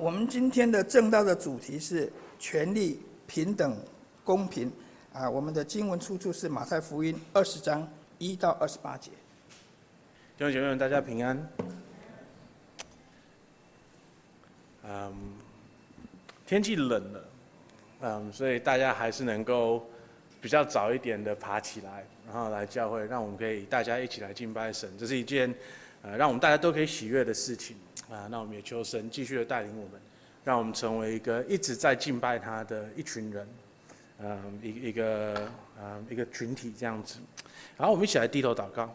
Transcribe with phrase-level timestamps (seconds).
[0.00, 3.76] 我们今天的正道的主题是权利、平等、
[4.24, 4.72] 公平。
[5.12, 7.86] 啊，我们的经文出处是马太福音二十章
[8.16, 9.10] 一到二十八节。
[10.38, 11.50] 弟兄姐妹们，大家平安。
[14.84, 15.14] 嗯，
[16.46, 17.24] 天气冷了，
[18.00, 19.84] 嗯，所以大家还是能够
[20.40, 25.54] 比较早一点的爬起来，然后来教会，让我们可以大家一起来敬拜神，这是一件
[26.00, 27.76] 呃让我们大家都可以喜悦的事情
[28.10, 28.26] 啊。
[28.30, 30.00] 那我们也求神继续的带领我们，
[30.44, 33.48] 让我们成为一个一直在敬拜他的一群人，
[34.18, 37.18] 嗯，一一个嗯一个群体这样子。
[37.76, 38.94] 然后我们一起来低头祷告。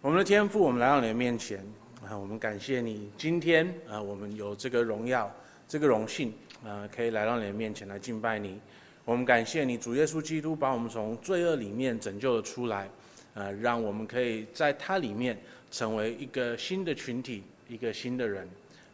[0.00, 1.64] 我们的天父，我们来到你的面前。
[2.04, 5.32] 啊，我们感谢你，今天啊，我们有这个荣耀、
[5.68, 8.58] 这个荣幸啊，可以来到你的面前来敬拜你。
[9.04, 12.88] 我们感谢你，主耶稣基督把我们从罪恶里面拯救了出来，
[13.34, 15.40] 啊，让我们可以在他里面
[15.72, 18.48] 成为一个新的群体，一个新的人，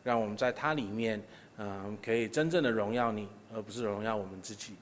[0.05, 1.21] 让我们在他里面，
[1.59, 4.73] 嗯，可以真正的荣耀你，而不是荣耀我们自己。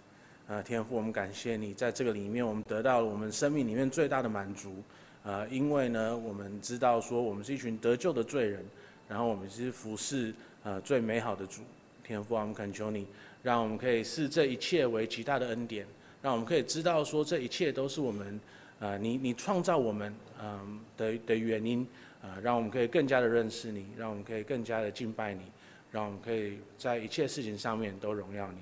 [0.47, 4.77] 呃，天父，我们感谢你，在这个里面，我们得到了我们生命里面最大的满足。
[5.25, 8.65] 呃，因为呢，我们知道说我们是一群得救的罪人，
[9.09, 10.33] 然后我们是服侍
[10.63, 11.63] 呃最美好的主
[12.05, 13.07] 天父，我们恳求你，
[13.43, 15.85] 让我们可以视这一切为极大的恩典，
[16.23, 18.39] 让我们可以知道说这一切都是我们，
[18.79, 21.87] 呃，你你创造我们，嗯、的的原因，
[22.23, 25.43] 啊、呃，让我们可以更加的认识你，让我们可以更加的敬拜你，
[25.91, 28.59] 让我们可以在一切事情上面都荣耀你，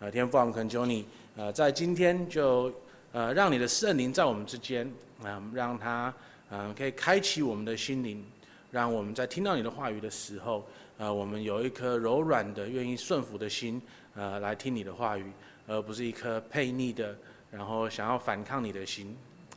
[0.00, 2.72] 呃，天父，我们恳求你，呃，在今天就。
[3.12, 4.86] 呃，让你的圣灵在我们之间，
[5.22, 6.12] 啊、让他，
[6.50, 8.22] 嗯、可以开启我们的心灵，
[8.70, 10.66] 让我们在听到你的话语的时候，
[10.98, 13.80] 呃，我们有一颗柔软的、愿意顺服的心，
[14.14, 15.24] 呃，来听你的话语，
[15.66, 17.16] 而不是一颗悖逆的，
[17.50, 19.16] 然后想要反抗你的心。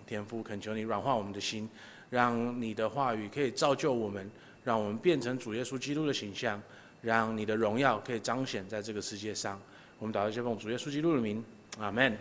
[0.09, 1.69] 天父，恳求你软化我们的心，
[2.09, 4.27] 让你的话语可以造就我们，
[4.63, 6.59] 让我们变成主耶稣基督的形象，
[7.03, 9.61] 让你的荣耀可以彰显在这个世界上。
[9.99, 11.45] 我们祷告，奉主耶稣基督的名，
[11.77, 12.17] 阿门。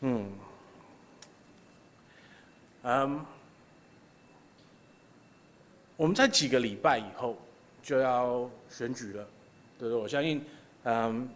[0.00, 0.32] 嗯，
[2.82, 3.24] 嗯，
[5.96, 7.38] 我们在几个礼拜以后
[7.82, 9.24] 就要选举了，
[9.78, 10.02] 对不对？
[10.02, 10.44] 我相信，
[10.82, 11.28] 嗯，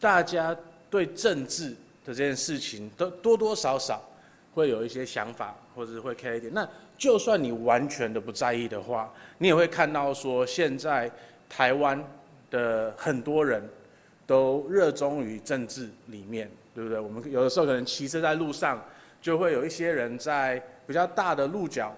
[0.00, 0.56] 大家
[0.88, 1.76] 对政治
[2.12, 4.02] 这件事情都多多少少
[4.54, 6.52] 会有一些想法，或者是会 care 一点。
[6.52, 11.10] 那就算你完全的不在意的话，你也会看到说，现在
[11.48, 12.02] 台湾
[12.50, 13.62] 的很多人
[14.26, 16.50] 都热衷于政治里面。
[16.74, 17.00] 对不对？
[17.00, 18.80] 我们有的时候可能骑车在路上，
[19.20, 21.92] 就会有一些人在比较大的路角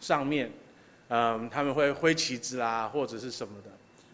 [0.00, 0.50] 上面，
[1.10, 3.70] 嗯，他们会挥旗子啊，或者是什么的，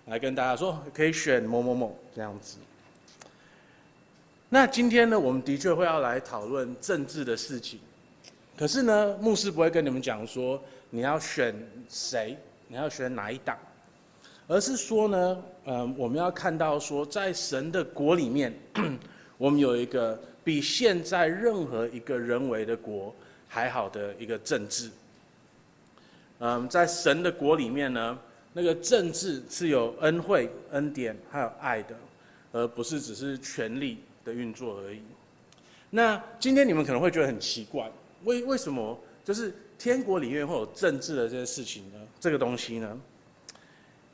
[0.09, 2.59] 来跟大家说可以选某某某这样子。
[4.55, 7.81] 那今天呢，我们的确会要来讨论政治的事情，
[8.55, 11.55] 可是呢，牧师不会跟你们讲说你要选
[11.89, 12.37] 谁，
[12.69, 13.57] 你要选哪一党，
[14.47, 18.53] 而是说呢，嗯，我们要看到说在神的国里面。
[19.39, 23.13] 我们有一个比现在任何一个人为的国
[23.49, 24.91] 还好的一个政治。
[26.41, 28.19] 嗯，在神的国里面呢，
[28.53, 31.97] 那个政治是有恩惠、恩典还有爱的，
[32.53, 35.01] 而不是只是权力的运作而已。
[35.91, 37.91] 那今天你们可能会觉得很奇怪，
[38.25, 41.99] 为为什么就是天国里面会有政治的这些事情呢？
[42.21, 43.01] 这个东西呢？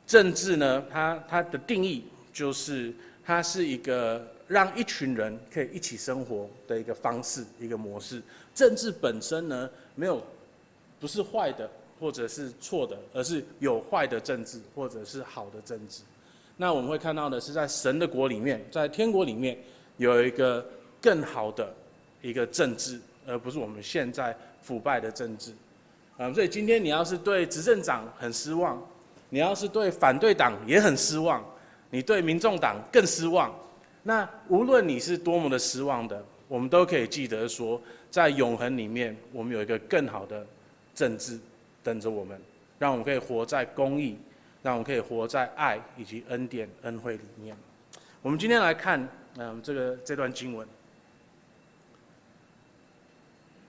[0.05, 2.93] 政治呢，它它的定义就是
[3.23, 4.25] 它是一个。
[4.49, 8.19] 让一群人可以一起生活的一个方式，一个模式。
[8.55, 10.19] 政治本身呢，没有
[10.99, 16.01] 不是坏的，或者是错的，而是有坏的政治，或者是好的政治。
[16.57, 19.55] 那我们会看到的是，在神的国里面，在天国里面，
[19.99, 20.65] 有一个
[20.99, 21.71] 更好的
[22.23, 25.51] 一个政治，而不是我们现在腐败的政治。
[26.17, 28.81] 啊，所以今天你要是对执政党很失望，
[29.29, 31.45] 你要是对反对党也很失望，
[31.91, 33.53] 你对民众党更失望。
[34.03, 40.45] 那无论你是多么的失望的，我们都可以记得说，在永恒里面，我们有一个更好的
[40.95, 41.37] 政治
[41.83, 42.39] 等着我们，
[42.79, 44.17] 让我们可以活在公义，
[44.63, 47.55] 让我们可以活在爱以及恩典恩惠里面。
[48.21, 49.07] 我们今天来看，
[49.41, 50.67] 嗯，这个这段经文，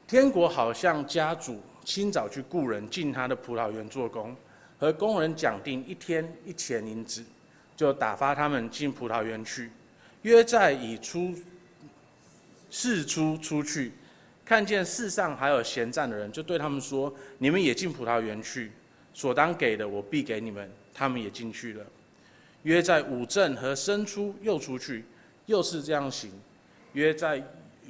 [0.08, 4.34] 天国好像家主清早去雇人进他的葡萄园做工，
[4.80, 7.22] 和工人讲定一天一钱银子，
[7.76, 9.70] 就打发他们进葡萄园去。
[10.22, 11.32] 约在已出，
[12.68, 13.92] 事出出去，
[14.44, 18.72] 看见世上还有闲站的人，就对他们说：“你们也进葡萄园去，
[19.14, 21.86] 所当给的我必给你们。”他们也进去了。
[22.64, 25.04] 约在午正和申初又出去，
[25.50, 26.30] 又是这样行。
[26.92, 27.42] 约在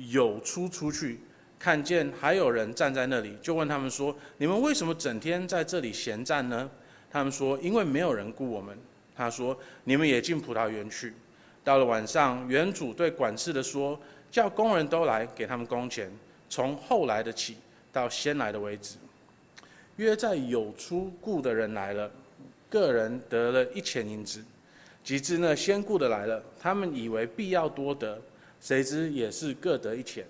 [0.08, 1.20] 有出出去，
[1.58, 6.68] 看见还有人站在那里，就问他们说：“你们为什么整天在这里闲站呢？”
[7.12, 8.76] 他们说：“因为没有人雇我们。”
[9.14, 11.12] 他说：“你们也进葡萄园去。”
[11.62, 14.00] 到了晚上，园主对管事的说
[14.32, 16.10] ：“叫工人都来，给他们工钱，
[16.48, 17.56] 从后来的起
[17.92, 18.96] 到先来的为止。”
[19.96, 22.10] 约在有出雇的人来了，
[22.70, 24.42] 个人得了一钱银子。
[25.02, 28.20] 及至那先雇的来了，他们以为必要多得，
[28.60, 30.24] 谁知也是各得一钱。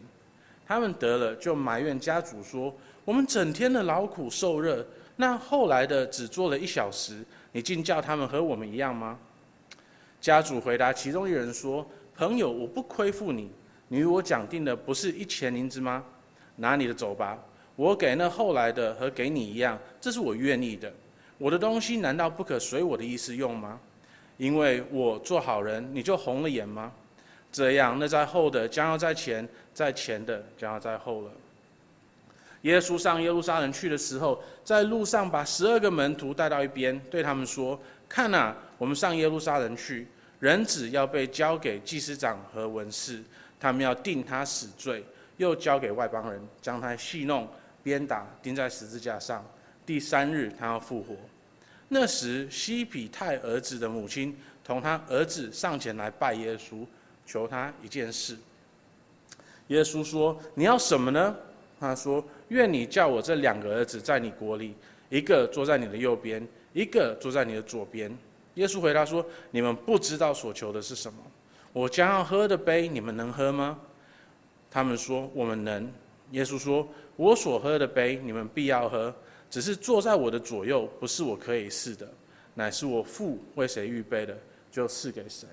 [0.66, 2.72] 他们得了，就埋怨家主说
[3.04, 4.86] ：“我们整天的劳苦受热，
[5.16, 9.18] 那后来的只做了一小时，你竟叫他们和我们一样吗？”
[10.20, 11.84] 家主回答其中一人说
[12.14, 13.50] ：“朋友，我不亏负你，
[13.88, 16.04] 你与我讲定的不是一钱银子吗？
[16.56, 17.36] 拿你的走吧，
[17.74, 20.92] 我给那后来的和给你一样，这是我愿意的。
[21.38, 23.80] 我的东西难道不可随我的意思用吗？
[24.40, 26.90] 因为我做好人，你就红了眼吗？
[27.52, 31.30] 这样，那在后的将要在前。”在前的将要在后了。
[32.62, 40.06] 耶稣上耶路撒冷去的时候，在路上把十二个门徒带到一边，对他们说：“看哪，我们上耶路撒冷去，
[40.38, 43.22] 人子要被交给祭司长和文士，
[43.58, 45.02] 他们要定他死罪，
[45.38, 47.48] 又交给外邦人，将他戏弄、
[47.82, 49.42] 鞭打，钉在十字架上。
[49.86, 51.14] 第三日，他要复活。
[51.92, 56.86] 那时，西比泰儿子的母亲同他儿子上前来拜耶稣，
[57.26, 58.36] 求他一件事。”
[59.66, 61.36] 耶稣说：“你要什么呢？”
[61.80, 64.76] 他说：“愿你叫我这两个儿子在你国里，
[65.08, 68.16] 一个坐在你的右边，一个坐在你的左边。”
[68.54, 71.18] 耶稣回答说：“你们不知道所求的是什么。
[71.72, 73.76] 我将要喝的杯，你们能喝吗？”
[74.70, 75.90] 他们说：“我们能。”
[76.30, 79.12] 耶稣说：“我所喝的杯，你们必要喝。
[79.50, 82.08] 只是坐在我的左右，不是我可以赐的，
[82.54, 84.36] 乃是我父为谁预备的，
[84.70, 85.48] 就赐给谁。”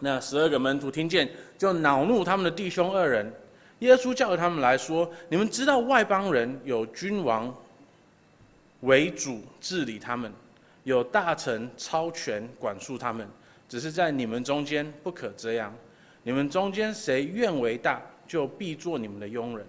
[0.00, 3.32] 那十二个门徒听见，就恼怒他们的弟兄二人。
[3.80, 7.54] 耶稣叫他们来说：“你们知道外邦人有君王
[8.80, 10.32] 为主治理他们，
[10.84, 13.26] 有大臣超权管束他们。
[13.68, 15.74] 只是在你们中间不可这样。
[16.22, 19.66] 你们中间谁愿为大，就必做你们的佣人；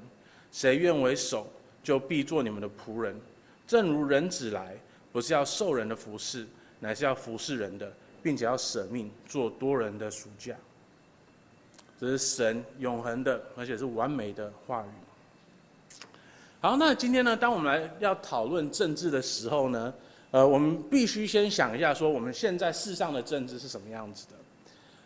[0.52, 1.48] 谁愿为首，
[1.86, 3.16] 就必做你们的仆人。
[3.66, 4.76] 正如人子来，
[5.14, 6.46] 不是要受人的服侍，
[6.82, 7.90] 乃是要服侍人的。”
[8.26, 10.56] 并且要舍命做多人的赎价，
[12.00, 16.06] 这是神永恒的，而且是完美的话语。
[16.60, 19.94] 好，那今天呢，当我们来要讨论政治的时候呢，
[20.32, 24.34] 呃，我们必须先想一下，说我们现在世上的政治是什么样子的。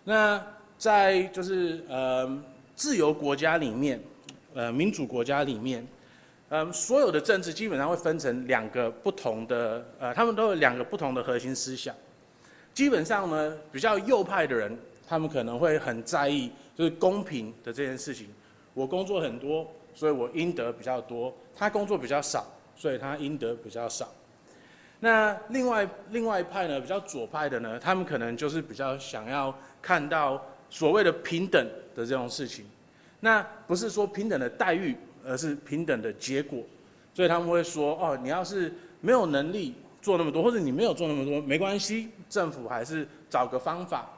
[0.06, 0.42] 那
[0.78, 2.42] 在就是呃
[2.78, 4.02] 自由国家里面，
[4.54, 5.86] 呃民主国家里面，
[6.50, 11.96] 呃所有的政治基本上会分成两个不同的，呃，他们都有两个不同的核心思想。
[12.74, 18.28] 基本上呢，比较右派的人，他们可能会很在意就是公平的这件事情。
[18.74, 24.08] 我工作很多，所以我应得比较多；他工作比较少，所以他应得比较少。
[25.00, 32.66] 那另外另外一派呢，比较左派的呢，他们可能就是比较想要看到所谓的平等的这种事情。
[33.20, 34.96] 那不是说平等的待遇，
[35.30, 36.64] 而是平等的结果。
[37.14, 39.76] 所以他们会说：哦，你要是没有能力。
[40.02, 44.10] 做那么多，或者你没有做那么多，没关系，政府还是找个方法，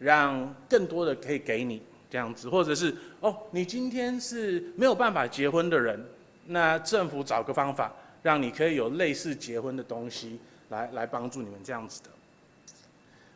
[0.00, 1.80] 让更多的可以给你
[2.10, 6.04] 这样子，或者是哦，你今天是没有办法结婚的人，
[6.46, 12.08] 那政府找个方法，让你可以有类似结婚的东西来来帮助你们这样子的。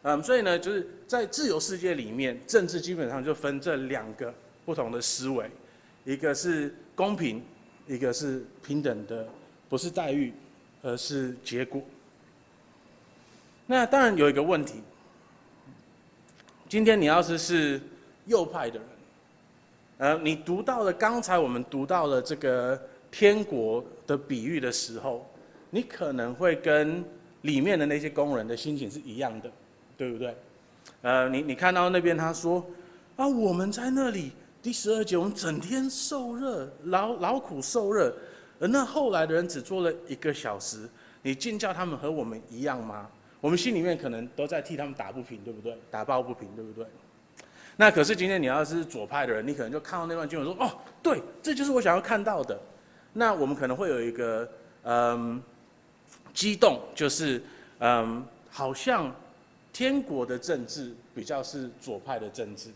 [0.03, 4.35] 嗯，所以呢，就是在自由世界里面，政治基本上就分这两个
[4.65, 5.49] 不同的思维，
[6.05, 7.43] 一个是公平，
[7.87, 9.29] 一个是平等的，
[9.69, 10.33] 不是待遇。
[10.85, 11.81] 而是结果。
[13.67, 14.81] 那当然有一个问题，
[16.69, 17.81] 今天你要是是
[18.27, 18.89] 右派的人，
[19.99, 22.83] 呃，你读到了刚才我们读到了这个
[23.13, 25.25] 天国的比喻的时候，
[25.71, 27.05] 你可能会跟
[27.43, 29.49] 里面的那些工人的心情是一样的，
[29.97, 30.35] 对不对？
[31.03, 32.67] 呃，你你看到那边他说
[33.15, 38.15] 啊，我们在那里第十二节，我们整天受热，劳劳苦受热。
[38.61, 40.89] 而那后来的人只做了一个小时，
[41.23, 43.11] 你竟叫他们和我们一样吗？
[43.41, 45.77] 我们心里面可能都在替他们打不平，对不对？
[45.91, 46.87] 打抱不平，对不对？
[47.77, 50.71] 那可是今天你要是左派的人，你可能就看到那段经文说：“哦，
[51.03, 52.57] 对，这就是我想要看到的。”
[53.13, 54.49] 那我们可能会有一个
[54.85, 55.43] 嗯
[56.33, 57.43] 激动，就是
[57.81, 59.13] 嗯好像
[59.73, 62.71] 天国的政治比较是左派的政治，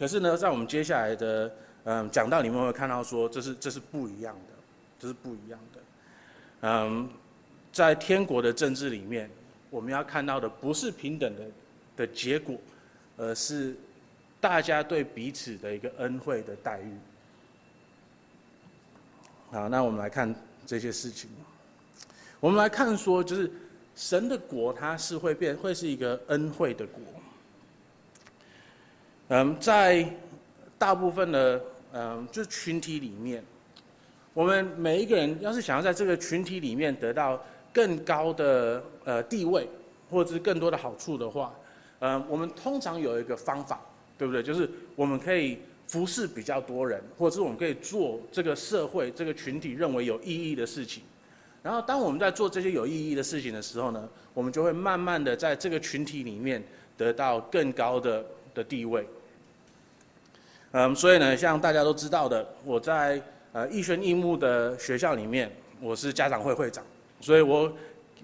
[0.00, 1.54] 可是呢，在我们接下来的
[1.84, 4.54] 嗯讲道里面会看到说，这是这是不一样的。
[4.98, 5.80] 这是不一样的。
[6.60, 7.08] 嗯，
[7.72, 9.30] 在天国的政治里面，
[9.70, 11.42] 我们要看到的不是平等的
[11.96, 12.56] 的结果，
[13.16, 13.74] 而是
[14.40, 16.94] 大家对彼此的一个恩惠的待遇。
[19.50, 20.34] 好，那我们来看
[20.66, 21.30] 这些事情。
[22.40, 23.50] 我们来看说，就是
[23.96, 27.02] 神的国，它是会变，会是一个恩惠的国。
[29.30, 30.04] 嗯，在
[30.76, 31.60] 大部分的
[31.92, 33.42] 嗯，就是群体里面，
[34.34, 37.40] 我们每一个人要是想要在这个群体里面得到
[37.72, 39.68] 更高的呃地位，
[40.10, 41.54] 或者是更多的好处的话，
[42.00, 43.80] 嗯，我们通常有一个方法，
[44.18, 44.42] 对不对？
[44.42, 45.58] 就是我们可以。
[45.90, 51.02] 服侍比较多人，或者是我们可以做这个社会这个群体认为有意义的事情。
[51.64, 56.62] 然后，当我们在做这些有意义的事情的时候呢，我们就会慢慢的在这个群体里面
[56.96, 59.04] 得到更高的的地位。
[60.72, 63.20] 嗯，所以呢，像大家都知道的，我在
[63.52, 65.50] 呃艺宣义木的学校里面，
[65.80, 66.84] 我是家长会会长，
[67.20, 67.72] 所以我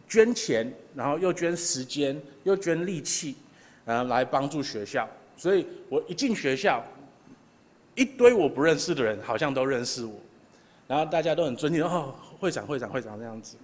[0.09, 3.37] 捐钱，然后又捐时间，又捐力气，
[3.85, 5.09] 然后来帮助学校。
[5.37, 6.85] 所以我一进学校。
[7.99, 10.13] 一堆我不认识的人，好像都认识我，
[10.87, 13.57] 然后大家都很尊敬哦，会长会长会长这样子。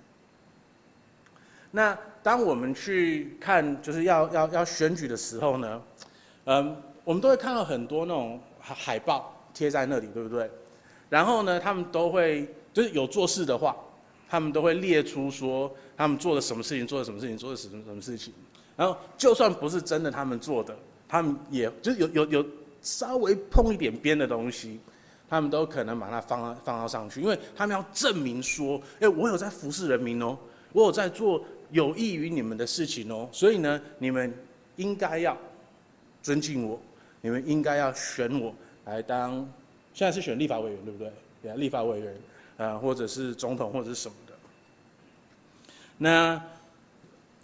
[1.71, 5.83] 那当我们去看就是要要要选举的时候呢，
[6.47, 6.75] 嗯，
[7.05, 10.51] 我们都会看到很多那种海报贴在那里，对不对？
[11.11, 13.77] 然后呢，他们都会就是有做事的话，
[14.29, 18.33] 他们都会列出说他们做了什么事情，做了什么事情，做了什么什么事情。
[18.77, 20.75] 然后就算不是真的他们做的，
[21.07, 22.47] 他们也就是有有有。
[22.85, 24.81] 稍微碰一点边的东西，
[25.31, 30.37] 他们都可能把它放放到上去，因为他们要证明说，哎，我有在服侍人民哦，
[30.73, 31.41] 我有在做
[31.71, 34.35] 有益于你们的事情哦，所以呢，你们
[34.75, 35.39] 应该要
[36.21, 36.77] 尊敬我，
[37.23, 39.37] 你们应该要选我来当，
[39.95, 41.11] 现在是选立法委员对不对？
[41.57, 42.15] 立法委员，
[42.59, 44.35] 呃，或者是总统或者是什么的。
[45.99, 46.41] 那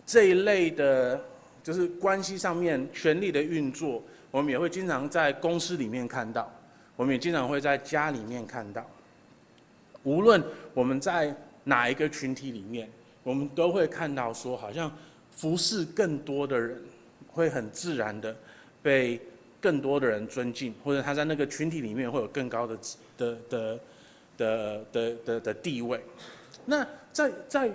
[0.04, 1.20] 这一类的，
[1.62, 4.02] 就是关系上面权力的运作。
[4.30, 6.52] 我们也会经常在公司里面看到，
[6.97, 8.85] 我们也经常会在家里面看到。
[10.02, 10.42] 无论
[10.75, 12.88] 我们在哪一个群体里面，
[13.23, 14.92] 我们都会看到说，好像
[15.30, 16.80] 服侍更多的人，
[17.28, 18.37] 会很自然的
[18.82, 19.20] 被
[19.60, 22.78] 更多的人尊敬，或者他在那个群体里面会有更高的
[23.16, 23.80] 的的
[24.36, 26.00] 的的的的地位。
[26.64, 27.70] 那在在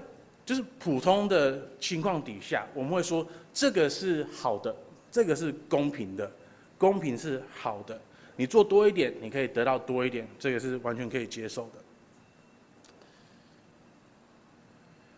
[0.45, 4.75] 就是普通的情况底下，我们会说这个是好的，
[5.11, 6.29] 这个是公平的。
[6.77, 7.97] 公平是好的，
[8.35, 11.81] 你做多一点，你可以得到多一点，这个是完全可以接受的。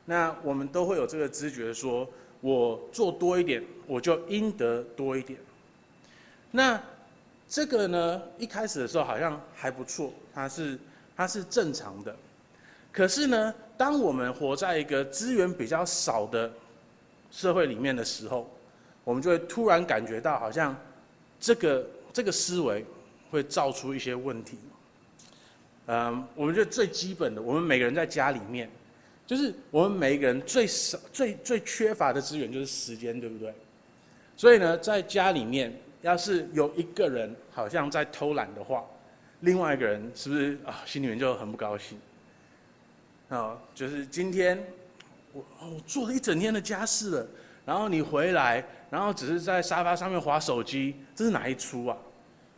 [0.05, 2.07] 那我们都会有这个知觉，说
[2.39, 5.39] 我做多一点，我就应得多一点。
[6.55, 6.81] 那
[7.47, 10.79] 这个呢，一开始的时候好像还不错，它是
[11.15, 12.15] 它是正常的。
[12.91, 16.51] 可是呢，当我们活在一个资源比较少的
[17.29, 18.49] 社会里面的时候，
[19.03, 20.75] 我们就会突然感觉到好像。
[21.37, 22.83] 这个这个思维
[23.29, 24.57] 会造出一些问题。
[25.87, 28.67] 嗯，我们觉得最基本的，我们每个人在家里面，
[29.27, 33.53] 就是我们每一个人最少、最最缺乏的资源就是时间，对不对？
[34.37, 35.71] 所以呢，在家里面，
[36.05, 38.85] 要是有一个人好像在偷懒的话，
[39.39, 41.99] 另外一个人是不是啊，心里面就很不高兴？
[43.29, 44.63] 啊，就是今天
[45.33, 47.27] 我我做了一整天的家事了，
[47.65, 48.63] 然后你回来。
[48.91, 51.97] 然后只是在沙发上面划手机，这是哪一出啊？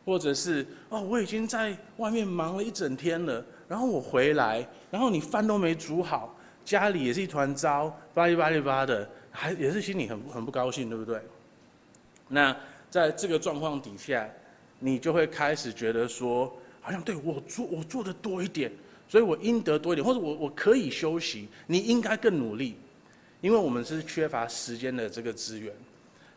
[0.05, 11.19] 或者是哦，我已经在外面忙了一整天了，然后我回来，然后你饭都没煮好，家里也是一团糟，巴里巴里巴的，还也是心里很很不高兴，对不对？
[12.27, 12.55] 那
[12.89, 14.29] 在这个状况底下，
[14.79, 16.51] 你就会开始觉得说，
[16.81, 18.71] 好像对我做我做的多一点，
[19.07, 22.77] 所以我应得多一点，或者我我可以休息，你应该更努力，
[23.41, 25.73] 因为我们是缺乏时间的这个资源。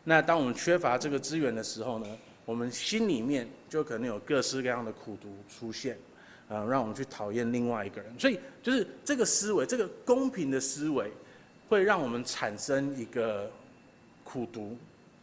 [0.03, 2.07] 那当我们缺乏这个资源的时候呢，
[2.43, 5.95] 我们心里面就可能有各式各样的苦读出现，
[6.49, 8.11] 啊，让我们去讨厌另外一个人。
[8.19, 11.11] 所以就是这个思维，这个公平的思维，
[11.69, 13.49] 会让我们产生一个
[14.23, 14.75] 苦读，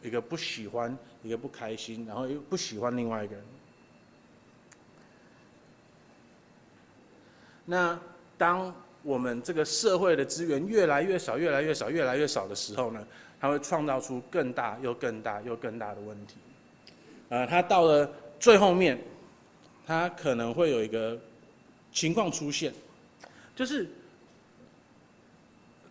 [0.03, 0.97] 一个不喜欢，
[1.29, 3.45] 一个不开心，然后又不喜欢另外一个人。
[7.67, 8.01] 那
[8.39, 13.07] 当我们这个社会的资源越来越少、越来越少、越来越少的时候呢，
[13.39, 16.37] 它会创造出更大又更大又更大的问题，
[17.29, 18.99] 呃，它到了最后面，
[19.87, 21.19] 它可能会有一个
[21.93, 22.73] 情况出现，
[23.55, 23.87] 就是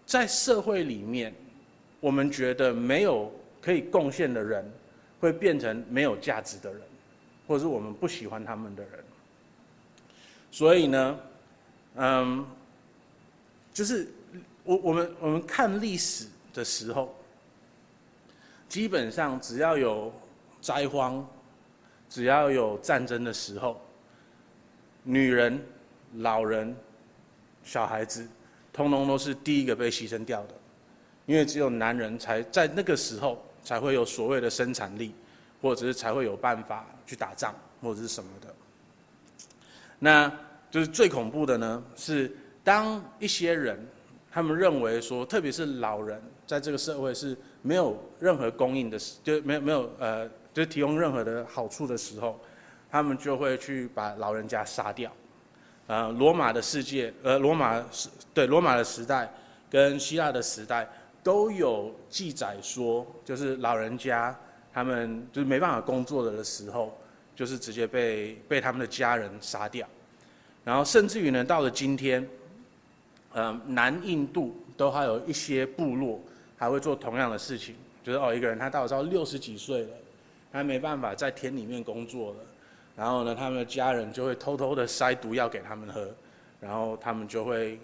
[0.03, 1.31] 在社会里面，
[1.99, 4.65] 我们觉得没有可以贡献的人，
[5.19, 6.81] 会变成没有价值的人，
[7.47, 9.03] 或者是我们不喜欢他们的人。
[10.51, 11.19] 所以呢，
[11.95, 12.45] 嗯，
[13.73, 14.07] 就是
[14.63, 17.13] 我我们我们看历史的时候。
[18.69, 20.11] 基本上，只要有
[20.59, 21.25] 灾荒，
[22.09, 23.79] 只要有战争的时候，
[25.03, 25.57] 女人、
[26.15, 26.75] 老人、
[27.63, 28.27] 小孩子，
[28.73, 30.53] 通通都是第一个被牺牲掉的，
[31.25, 35.13] 因为只有男人才在那个时候才会有所谓的生产力，
[35.61, 38.47] 或者是才会有办法去打仗或者是什么的。
[39.99, 40.31] 那
[40.71, 42.33] 就是最恐怖的呢，是
[42.63, 43.77] 当一些人
[44.31, 52.39] 他们认为说，特别是老人在这个社会是没有任何供应的，就没有没有呃，就提供任何的好处的时候，
[52.89, 55.11] 他们就会去把老人家杀掉。
[55.87, 59.29] 呃，罗马的世界，呃，罗马时对罗马的时代
[59.69, 60.87] 跟希腊的时代
[61.27, 64.33] 都有记载说，就是老人家
[64.73, 66.97] 他们就是没办法工作了的时候，
[67.35, 69.85] 就是直接被被他们的家人杀掉，
[70.63, 72.25] 然后甚至于呢，到了今天，
[73.33, 76.17] 呃，南印度都还有一些部落
[76.55, 79.89] 还会做同样的事情，就是哦，一个人他到了六十几岁了，
[80.49, 82.37] 他没办法在田里面工作了。
[82.95, 86.09] 然后呢，他们的家人就会偷偷的塞毒药给他们喝，
[86.61, 87.77] 然后他们就会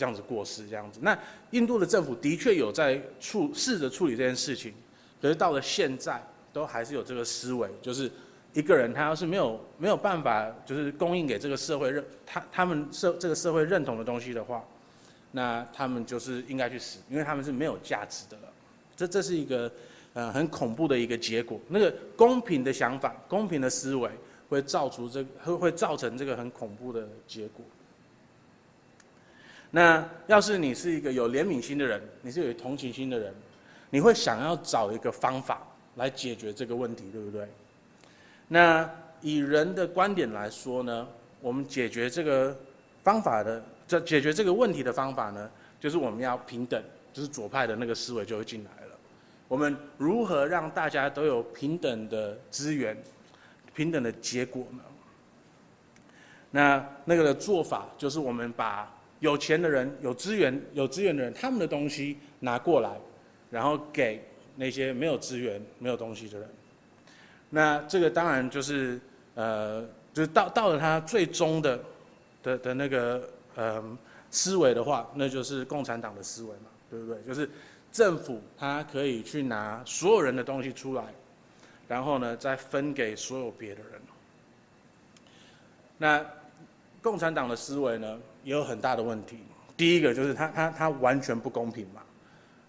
[0.00, 0.98] 这样子过世，这样子。
[1.02, 1.16] 那
[1.50, 4.72] 印度的政府的确有在处试着处理这件事情，
[5.20, 6.18] 可是到了现在，
[6.54, 8.10] 都还是有这个思维，就是
[8.54, 14.64] 一个人他要是没有没有办法，就是供应给这个社会认他他们社这个社会认同的东西的话，
[15.32, 18.52] 那他们就是应该去死，因为他们是没有价值的了。
[18.96, 19.70] 这这是一个
[20.14, 21.60] 呃很恐怖的一个结果。
[21.68, 24.10] 那个公平的想法，公平的思维。
[24.50, 27.64] 会造出这个会会造成这个很恐怖的结果。
[29.70, 33.32] 那要是你是一个有怜悯心的人，你是有同情心的人，
[33.90, 37.48] 你会想要找一个方法来解决这个问题，对不对？
[38.48, 38.88] 那
[39.20, 41.06] 以人的观点来说呢，
[41.40, 42.56] 我们解决这个
[43.04, 45.48] 方法的这解决这个问题的方法呢，
[45.78, 48.92] 就是我们要平等，就是左派的那个思维就会进来了。
[49.46, 52.96] 我们如何让大家都有平等的资源？
[53.72, 54.82] 平等的结果呢？
[56.50, 62.90] 那那个的做法就是，我们把有钱的人、有资源、有资源的人，他们的东西拿过来，
[63.50, 64.22] 然后给
[64.56, 66.48] 那些没有资源、没有东西的人。
[67.48, 69.00] 那这个当然就是
[69.34, 71.80] 呃，就是到到了他最终的
[72.42, 73.98] 的的那个呃
[74.30, 77.22] 思维的话，那就是共产党的思维嘛，对不对？
[77.26, 77.48] 就是
[77.92, 81.04] 政府他可以去拿所有人的东西出来。
[81.88, 84.00] 然后呢，再分给所有别的人。
[85.98, 86.24] 那
[87.02, 89.38] 共产党的思维呢，也有很大的问题。
[89.76, 92.02] 第一个就是他他他完全不公平嘛，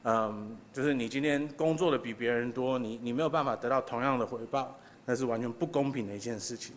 [0.04, 6.74] 嗯，就是你今天工作的比别人多，你你没有办法得到同样的回报，那是完全不公平的一件事情。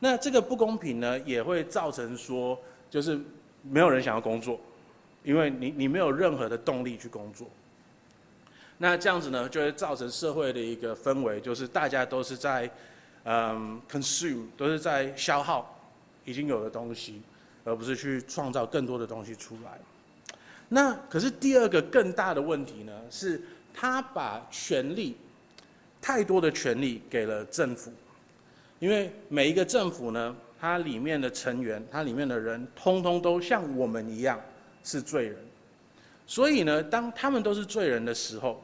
[0.00, 2.58] 那这个不公平呢，也会造成说，
[2.88, 3.20] 就是
[3.62, 4.58] 没有人想要工作，
[5.24, 7.48] 因为你你没有任何的动力去工作。
[8.76, 12.70] 那这样子呢，就会造成社会的一个氛围，就是大家都是在，
[13.24, 15.76] 嗯，consume，都是在消耗
[16.24, 17.20] 已经有的东西，
[17.68, 19.78] 而不是去创造更多的东西出来。
[20.68, 23.40] 那可是第二个更大的问题呢，是
[23.72, 25.16] 他把权力，
[26.00, 27.92] 太多的权力给了政府，
[28.78, 34.40] 因为每一个政府呢，它里面的成员，它里面的人，通通都像我们一样
[34.82, 35.36] 是罪人，
[36.26, 38.62] 所以呢，当他们都是罪人的时候，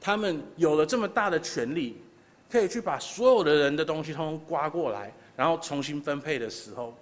[0.00, 1.96] 他们有了这么大的权力，
[2.48, 6.96] 可以去把所有的人的东西通通刮过来，然后重新分配的时候，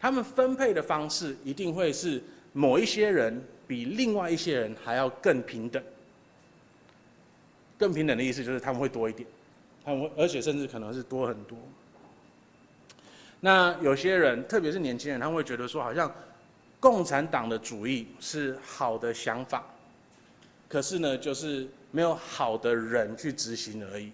[0.00, 2.20] 他们分配的方式一定会是
[2.52, 5.80] 某一些人比另外一些人还要更平等。
[7.78, 9.28] 更平等的意思就是他们会多一点，
[9.84, 11.56] 他们会，而且甚至可能是多很多。
[13.40, 16.12] 那有些人，特别是年轻人，他们会觉得说，好像
[16.80, 19.64] 共产党的主义是好的想法，
[20.68, 21.68] 可是呢，就是。
[21.92, 24.12] 没有好的人去执行而已。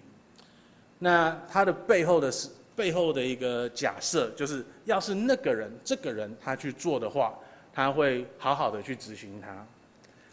[0.99, 7.35] 那他的背后的是背后的一个假设，就是要是那个人这个人他去做的话，
[7.73, 9.67] 他会好好的去执行他。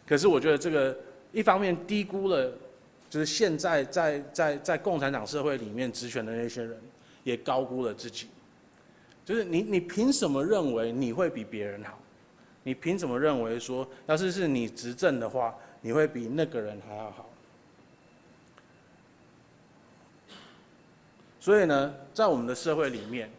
[0.05, 0.95] 可是我觉得这个
[1.31, 2.51] 一方面低估了，
[3.09, 6.77] 就是现在在在在共产党社会里面执权的那些人，
[7.23, 8.27] 也高估了自己。
[9.23, 11.97] 就是你你凭什么认为你会比别人好？
[12.63, 17.29] 你凭什么认为说，要是是你执政的话，你会比那个人还要好？
[21.43, 23.29] 所以呢，在我们的社会里面，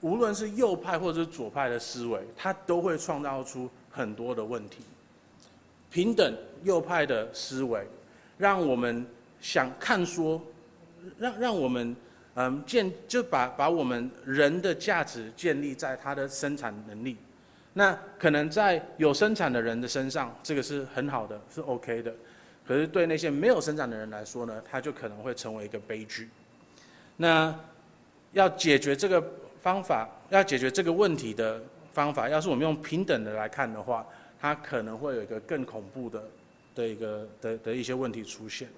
[0.00, 4.78] 无论是右派或者是左派的思维，它都会创造出很多的问题。
[5.90, 7.86] 平等右派的思维，
[8.38, 9.06] 让我们
[9.42, 10.40] 想看说，
[11.18, 11.94] 让让我们
[12.34, 17.18] 嗯建就把把我们人的价值建立在他的生产能力。
[17.74, 22.14] 那可能在有生产的人的身上，这个是很好的，是 OK 的。
[22.66, 26.30] 可是对那些没有生产的人来说呢，他就可能会成为一个悲剧。
[27.16, 27.54] 那
[28.32, 29.22] 要解决这个
[29.60, 34.06] 方法，要解决这个问题的方法，要是我们用平等的来看的话，
[34.38, 36.22] 它可能会有一个更恐怖的
[36.74, 38.68] 的一个的的一些问题出现。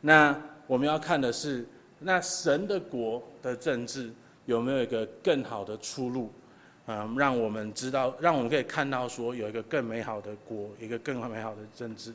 [0.00, 1.66] 那我们要看的是，
[1.98, 4.12] 那神的国的政治
[4.44, 6.30] 有没有一个更好的出路？
[6.86, 12.14] 嗯，让我们知道，让我们可以看到说有一个更美好的国，一个更美好的政治。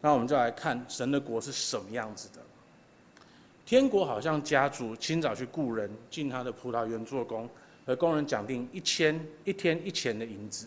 [0.00, 2.40] 那我们就来看神的国是什么样子的。
[3.68, 7.46] 天国好像家族清早去雇人进他的葡萄园做工，
[7.84, 10.66] 和工人讲定一千一天一钱的银子。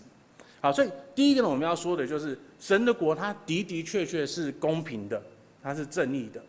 [0.62, 5.20] 好，所以第一个呢，我们要说的就是神的国，它的的确确是公平的，
[5.64, 6.40] 它是正义的，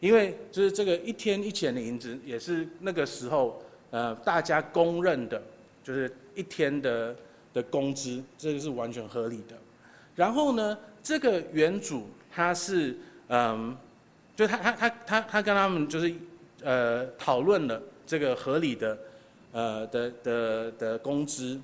[0.00, 3.62] 因为就是这个一天一钱的银子，也是那个时候
[3.92, 5.40] 呃大家公认的。
[5.84, 7.16] 就是一天的
[7.52, 9.56] 的工资，这个是完全合理的。
[10.16, 12.96] 然后呢，这个园主他是
[13.28, 13.76] 嗯，
[14.34, 16.14] 就他他他他他跟他们就是
[16.62, 18.98] 呃讨论了这个合理的
[19.52, 21.60] 呃的的的工资。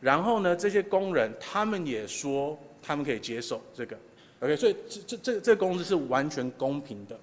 [0.00, 3.96] 然后呢，这些工人他们也说他们可以接受这个
[4.40, 7.18] ，OK，所以这这这这工资是完全公平的。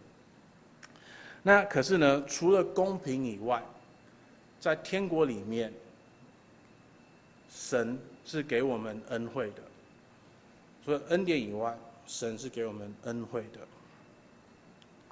[1.44, 3.64] 那可是呢，除了公平以外，
[4.60, 5.72] 在天国里面。
[7.58, 9.62] 神是给我们恩惠的，
[10.84, 11.74] 除了恩典以外，
[12.06, 13.60] 神是给我们恩惠的。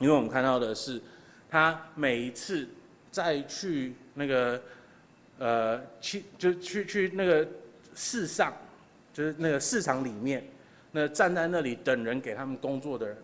[0.03, 1.01] 因为我们看到的是，
[1.49, 2.67] 他每一次
[3.09, 4.61] 再去那个，
[5.39, 7.47] 呃，去就去去那个
[7.95, 8.53] 市上，
[9.13, 10.45] 就是那个市场里面，
[10.91, 13.17] 那站在那里等人给他们工作的人，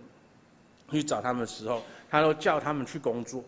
[0.92, 3.44] 去找他们的时候，他都叫他们去工作。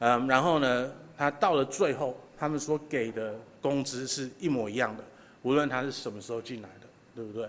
[0.00, 3.34] 嗯，然后呢，他到了最后，他们所给的。
[3.62, 5.04] 工资是一模一样的，
[5.42, 7.48] 无论他是什么时候进来的，对不对？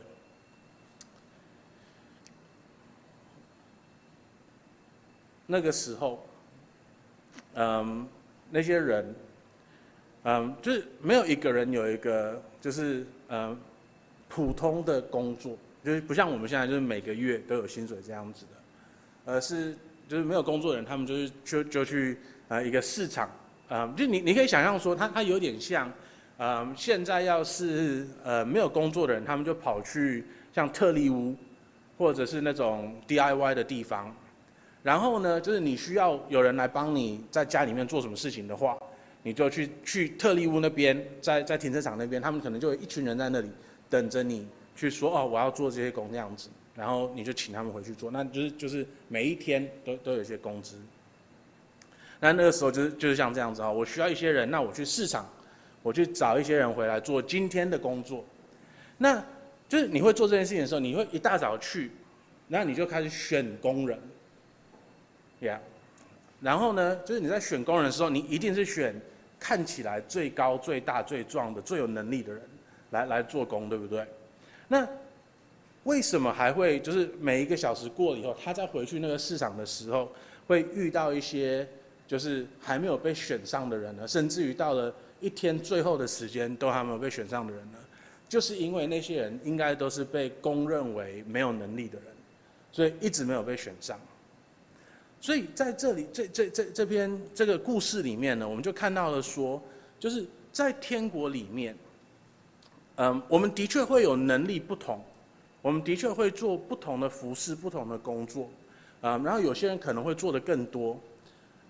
[5.46, 6.26] 那个时候，
[7.56, 8.08] 嗯，
[8.50, 9.16] 那些人，
[10.24, 13.58] 嗯，就是没有一个人有一个就是嗯
[14.30, 19.76] 普通的工作，就是不像我们现在就是每个月都有薪水这样子的，而是
[20.08, 23.30] 就是没有工作的人，他们就是就就去啊一个市场。
[23.70, 25.92] 啊、就你你可以想象说，他他有点像，
[26.38, 31.36] 嗯，现在要是呃没有工作的人，他们就跑去像特力屋，
[31.98, 34.16] 或者是那种 DIY 的地方，
[34.84, 38.78] 然后呢，就是你需要有人来帮你在家里面做什么事情的话，
[39.24, 43.50] 你就去去特力屋那边，在在停车场那边，他们可能就有一群人在那里
[43.90, 50.76] 等着你去说哦，我要做这些工这样子，然后你就请他们回去做，那就是就是每一天都都有一些工资。
[52.20, 55.26] 那那个时候就是就是像这样子啊，我需要一些人，那我去市场，
[55.82, 58.24] 我去找一些人回来做今天的工作。
[58.98, 59.24] 那
[59.70, 61.92] 就是你会做这件事情的时候，你会一大早去，
[62.48, 64.00] 然后你就开始选工人，
[65.44, 65.58] yeah，
[66.42, 68.96] 然后呢，就是你在选工人的时候，你一定是选
[69.40, 72.42] 看起来最高、最大、最壮的、最有能力的人
[72.92, 74.08] 来来做工，对不对？
[74.68, 74.88] 那
[75.84, 80.10] 为什么还会就是每一个小时过了以后，他再回去那个市场的时候，
[80.48, 81.68] 会遇到一些？
[82.06, 87.78] 就是还没有被选上的人呢，甚至于到了一天最后的时间都还没有被选上的人呢，
[88.28, 92.08] 就是因为那些人应该都是被公认为没有能力的人，
[92.74, 93.98] 所以一直没有被选上。
[95.24, 99.62] 所以在这里这这这这篇这个故事里面呢，我们就看到了说，
[99.98, 101.74] 就是在天国里面，
[102.98, 105.02] 嗯，我们的确会有能力不同，
[105.62, 108.50] 我们的确会做不同的服饰、不同的工作，
[109.00, 111.00] 嗯，然后有些人可能会做的更多。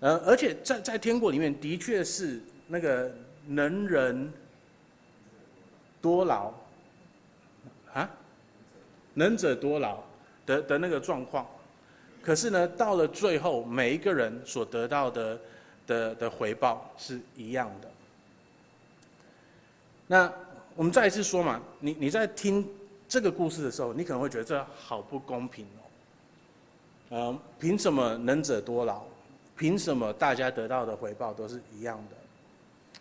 [0.00, 3.08] 呃，而且在在天国里面，的确是那个
[3.46, 4.32] 能人
[6.02, 6.52] 多劳
[7.92, 8.10] 啊，
[9.14, 10.02] 能者多劳
[10.44, 11.46] 的的那个状况。
[12.24, 15.40] 可是呢，到了最后，每一个人所得到的
[15.86, 17.90] 的的回报是一样的。
[20.06, 20.32] 那
[20.74, 22.66] 我们再一次说嘛，你你在听
[23.06, 25.80] 这个故事的时候，你可能会觉得这好不公平哦。
[27.10, 29.02] 呃，凭什么能者多劳？
[29.56, 33.00] 凭什么大家得到的回报都是一样的？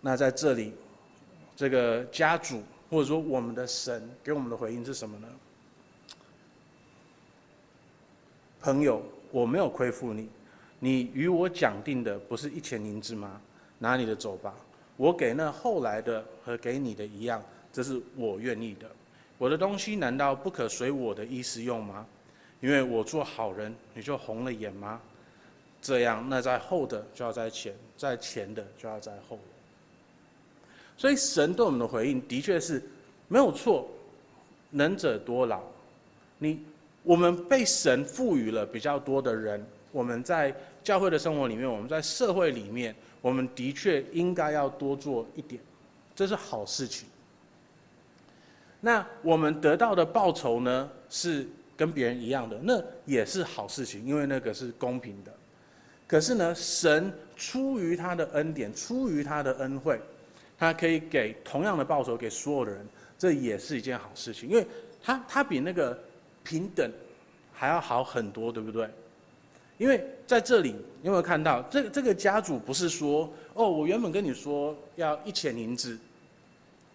[0.00, 0.72] 那在这里，
[1.54, 5.28] 这个家主或者说我们的神给我们的回应是什么呢？
[8.60, 10.28] 朋友，我没有亏负你，
[10.78, 13.40] 你与我讲定的不是一钱银子吗？
[13.78, 14.54] 拿你的走吧，
[14.96, 17.42] 我给那后来的和给你的一样，
[17.72, 18.86] 这是我愿意的。
[19.38, 22.06] 我的东西难道不可随我的意思用吗？
[22.60, 25.00] 因为我做好人，你就红了眼吗？
[25.80, 29.38] 这样，那在后的就要在前，在前的就要在后。
[30.98, 32.82] 所以神对我们的回应的确是
[33.28, 33.88] 没有错，
[34.68, 35.62] 能者多劳。
[36.36, 36.62] 你
[37.02, 45.60] 我们被神赋予了比较多的人，我们在教会的生活里面，我们在社会里面，我们的确应该要多做一点，
[46.14, 47.08] 这是好事情。
[48.80, 55.32] 那我们得到的报酬呢，是跟别人一样的，那也是好事情，因为那个是公平的。
[56.06, 60.00] 可是呢，神出于他的恩典，出于他的恩惠，
[60.58, 62.86] 他可以给同样的报酬给所有的人，
[63.18, 64.66] 这也是一件好事情，因为
[65.02, 65.96] 他他比那个
[66.44, 66.90] 平等
[67.52, 68.88] 还要好很多，对不对？
[69.78, 75.98] 因为在这里，你有没有看到这个这个家主不是说哦，我原本跟你说要一钱银子，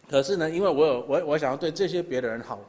[0.10, 2.60] 可是呢，因为我有我我想要对这些别的人好，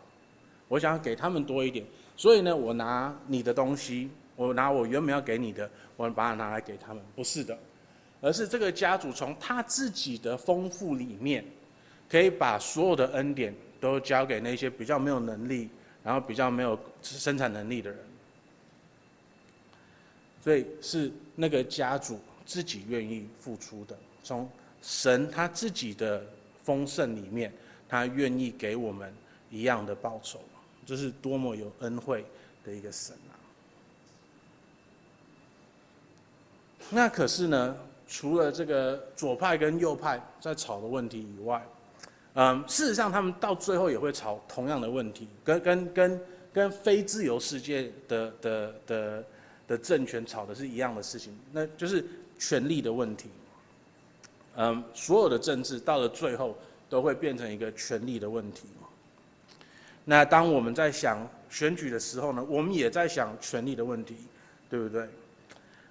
[0.68, 1.84] 我想要给他们多一点，
[2.16, 4.10] 所以呢，我拿你的东西。
[4.38, 7.58] 我拿我原本要给你的，我把它拿来给他们，不是的，
[8.20, 11.42] 而是这个家主从他自己的丰富里面，
[12.06, 15.70] 可以把所有的恩典都交给那些比较没有能力，
[16.06, 17.98] 然后比较没有生产能力的人。
[20.40, 24.48] 所以是那个家主自己愿意付出的，从
[24.80, 26.24] 神他自己的
[26.62, 27.52] 丰盛里面，
[27.88, 29.12] 他愿意给我们
[29.50, 30.38] 一样的报酬，
[30.86, 32.24] 这是多么有恩惠
[32.64, 33.34] 的一个神啊！
[36.90, 41.60] 那可是呢，除了这个左派跟右派在吵的问题以外，
[42.38, 46.20] 嗯，事实上他们到最后也会吵同样的问题，跟跟跟
[46.52, 49.24] 跟非自由世界的的的
[49.66, 52.04] 的政权吵的是一样的事情，那就是
[52.38, 53.30] 权力的问题。
[54.56, 56.54] 嗯，所有的政治到了最后
[56.90, 58.68] 都会变成一个权力的问题。
[60.04, 64.14] 那当我们在想选举的时候呢，我们也在想权力的问题，
[64.68, 65.08] 对不对？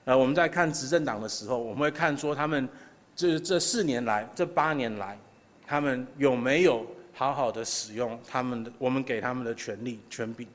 [0.05, 2.69] 呃，我们在看执政党的时候，我们会看说他们
[3.15, 5.17] 这这四年来、这八年来，
[5.65, 10.47] 他们有没有好好的使用他们的我们给他们的权利权柄。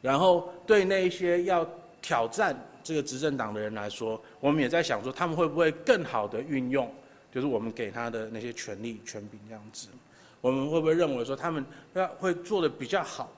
[0.00, 1.68] 然后对那些要
[2.00, 6.92] 挑战这个执政党的人来说，我们也在想说他们会不会更好的运用，
[7.32, 9.88] 就是我们给他的那些权利权柄这样子。
[10.40, 13.32] 我们会不会认为说他们要会做的比较好？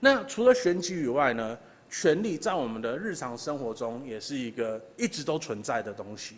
[0.00, 1.58] 那除了选举以外呢？
[1.90, 6.34] 权力在我们的日常生活中也是一个一直都存在的东西。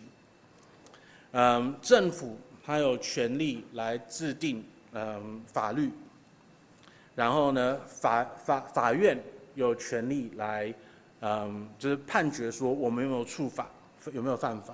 [1.39, 5.91] 嗯，政府它有权利来制定嗯法律，
[7.13, 9.15] 然后呢，法法法院
[9.53, 10.73] 有权利来
[11.21, 13.69] 嗯就是判决说我们有没有触法，
[14.13, 14.73] 有没有犯法。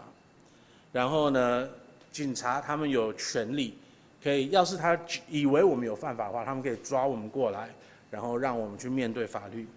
[0.94, 1.68] 然后呢，
[2.14, 3.78] 警察他们有权利
[4.24, 4.98] 可以，要是他
[5.28, 7.70] 以为我们有犯法的话，他们可以抓我们过来，
[8.10, 9.68] 然后让我们去面对法律。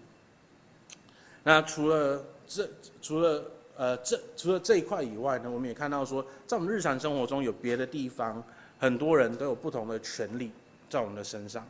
[1.43, 2.69] 那除了这，
[3.01, 3.43] 除了
[3.77, 8.43] 呃这除了这一块以外呢，我们也看到说，在我们日常生活中有别的地方，
[8.79, 10.51] 很多人都有不同的权利
[10.89, 11.63] 在我们的身上。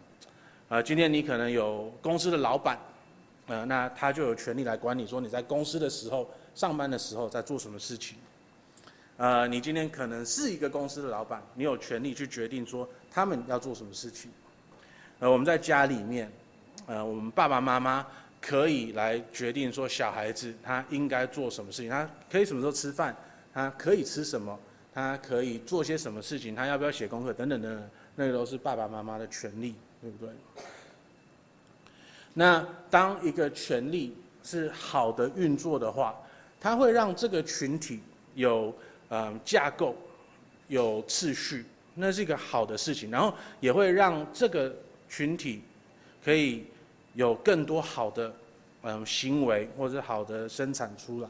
[0.70, 2.80] 呃，今天你可能有公司的老板，
[3.48, 8.18] 呃，那他就有权利来管你说你在公司的时候、上班的时候在做什么事情。
[9.18, 14.32] 呃，你今天可能是一个公司的老板，你有权利去决定说他们要做什么事情。
[15.20, 16.32] 呃，我们在家里面，
[16.86, 18.08] 呃，我们爸爸妈妈。
[18.40, 23.16] 可以来决定说小孩子他应该做什么事情，他可以什么时候吃饭，
[23.54, 24.58] 他可以吃什么，
[24.94, 30.34] 他可以做些什么事情，他要不要写功课等等等等，那个都是爸爸妈妈的权利，对不对？
[32.34, 36.16] 那当一个权利是好的运作的话，
[36.62, 38.00] 它会让这个群体
[38.36, 38.74] 有
[39.10, 39.96] 嗯架构，
[40.68, 44.74] 有秩序，那是一个好的事情，然后也会让这个
[45.10, 45.64] 群体
[46.24, 46.66] 可以。
[47.18, 48.32] 有更多好的，
[48.84, 51.28] 嗯，行为或者好的生产出来。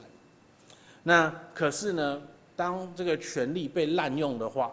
[1.04, 2.22] 那可是呢，
[2.58, 4.70] 当这个权力被滥用的话，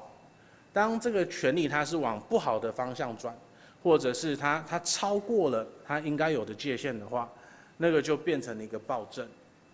[0.73, 3.33] 当这个权力它是往不好的方向转，
[3.81, 7.31] 或者是它它超过了它应该有的界限的话，
[7.77, 9.25] 那个就变成了一个暴政。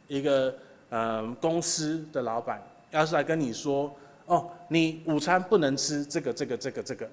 [0.09, 0.55] 一个
[0.91, 3.91] 嗯公司的老板要是来跟你说，
[4.27, 7.09] 哦，你午餐不能吃这个这个这个这个，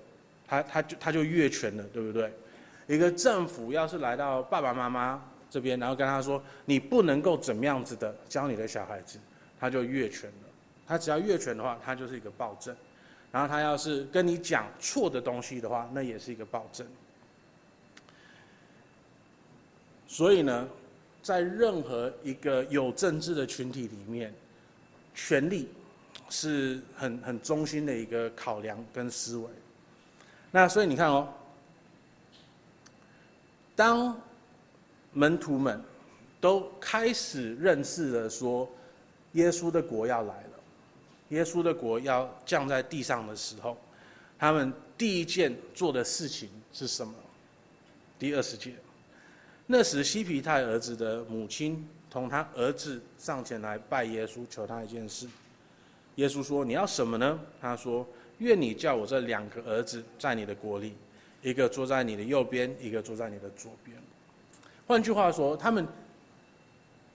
[0.45, 2.33] 他他就他就越权了，对不对？
[2.87, 9.19] 一个政府要是来到爸爸妈妈这边，然后跟他说：“你不能够怎么样子的教你的小孩子”，
[9.59, 10.47] 他就越权了。
[10.87, 12.73] 他只要越权的话，他就是一个暴政。
[13.29, 16.87] 然后他要是跟你讲错的东西的话，那也是一个暴政。
[20.07, 20.65] 所以呢，
[21.21, 24.33] 在任何一个有政治的群体里面，
[25.13, 25.67] 权力
[26.29, 29.49] 是很很中心的一个考量跟思维。
[30.51, 31.27] 那所以你看哦。
[33.77, 34.19] 当
[35.13, 35.79] 门徒们
[36.41, 38.67] 都开始认识了，说
[39.33, 40.59] 耶稣的国要来了，
[41.29, 43.77] 耶稣的国要降在地上的时候，
[44.39, 47.13] 他们第一件做的事情是什么？
[48.17, 48.73] 第二十节，
[49.67, 55.27] 那时西皮太儿子的母亲同他儿子上前来拜耶稣，求他一件事。
[56.15, 58.03] 耶稣说：“你要什么呢？”他说
[58.39, 60.95] ：“愿你叫我这两个儿子在你的国里，
[61.41, 63.97] 一个坐在你的右边，一个坐在你的左边。”
[64.87, 65.85] 换句话说，他们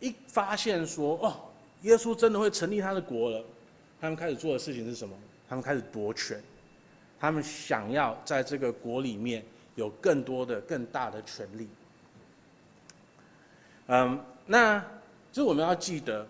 [0.01, 1.41] 一发现说：“哦，
[1.83, 3.45] 耶稣真的会成立他的国了。”
[4.01, 5.17] 他们开始做的事情是什么？
[5.49, 6.43] 他们开始夺权，
[7.21, 11.69] 他们想要在这个国里面有更多的、更大的权力。
[13.87, 14.81] 嗯，那
[15.31, 16.27] 就是我们要记得，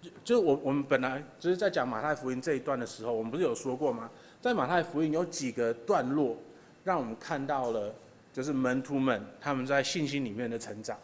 [0.00, 4.10] 就就是我我们本来就是在讲马太福音这一段的时候，我们不是有说过吗？
[4.40, 6.36] 在马太福音有几个段落，
[6.86, 7.92] 让我们看到了，
[8.32, 10.96] 就是门徒们他们在信心里面的成长。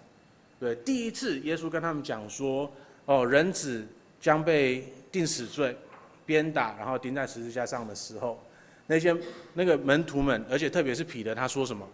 [0.61, 2.71] 对，第一次耶稣跟他们讲说
[3.05, 3.85] ：“哦，人子
[4.21, 5.77] 将被定死罪、
[6.25, 8.40] 鞭打，然后钉在十字架上的时候，
[8.87, 9.12] 那些
[9.55, 11.85] 那个门徒们，而且特别是彼得，他说什么？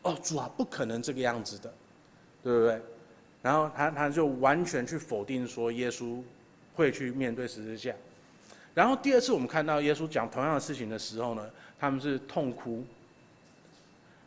[0.00, 1.70] 哦，主啊，不可能这个样子的，
[2.42, 2.80] 对不对？”
[3.42, 6.22] 然后他他就完全去否定说耶稣
[6.74, 7.94] 会去面对十字架。
[8.72, 12.82] 然后第二次我们看到耶稣讲同样的事情的时候呢，他们是痛哭。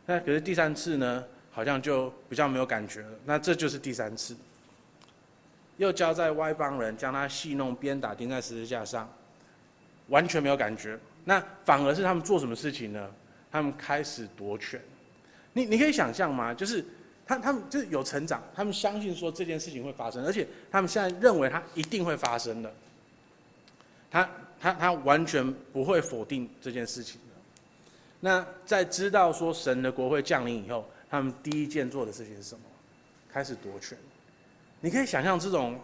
[0.06, 3.08] 那可是第三次呢，好像就比较没有感觉了。
[3.24, 4.36] 那这就是第三次，
[5.76, 9.08] 又交在外邦人，将他戏弄、鞭打、钉在十字架上，
[10.08, 10.98] 完全没有感觉。
[11.24, 13.10] 那反而是他们做什么事情呢？
[13.50, 14.80] 他们开始夺权。
[15.52, 16.52] 你你可以想象吗？
[16.54, 16.84] 就是。
[17.26, 22.70] 他他们就是有成长，他们相信说这件事情会发生，而且他们现在认为他一定会发生的。
[24.10, 24.28] 他
[24.60, 27.18] 他他完全不会否定这件事情。
[28.24, 32.64] 那在知道说神的国会降临以后，他们第一件做的事情是什么？
[33.30, 33.98] 开始夺权。
[34.80, 35.78] 你可以想象这种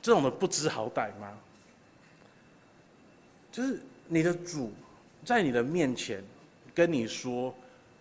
[0.00, 1.36] 这种的不知好歹吗？
[3.50, 4.72] 就是你的主
[5.24, 6.22] 在你的面前
[6.72, 7.52] 跟你说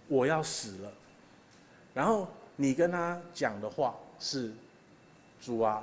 [0.08, 0.94] 我要死了，
[1.96, 2.28] 然后。
[2.62, 4.52] 你跟他讲的话是
[5.40, 5.82] ：“主啊，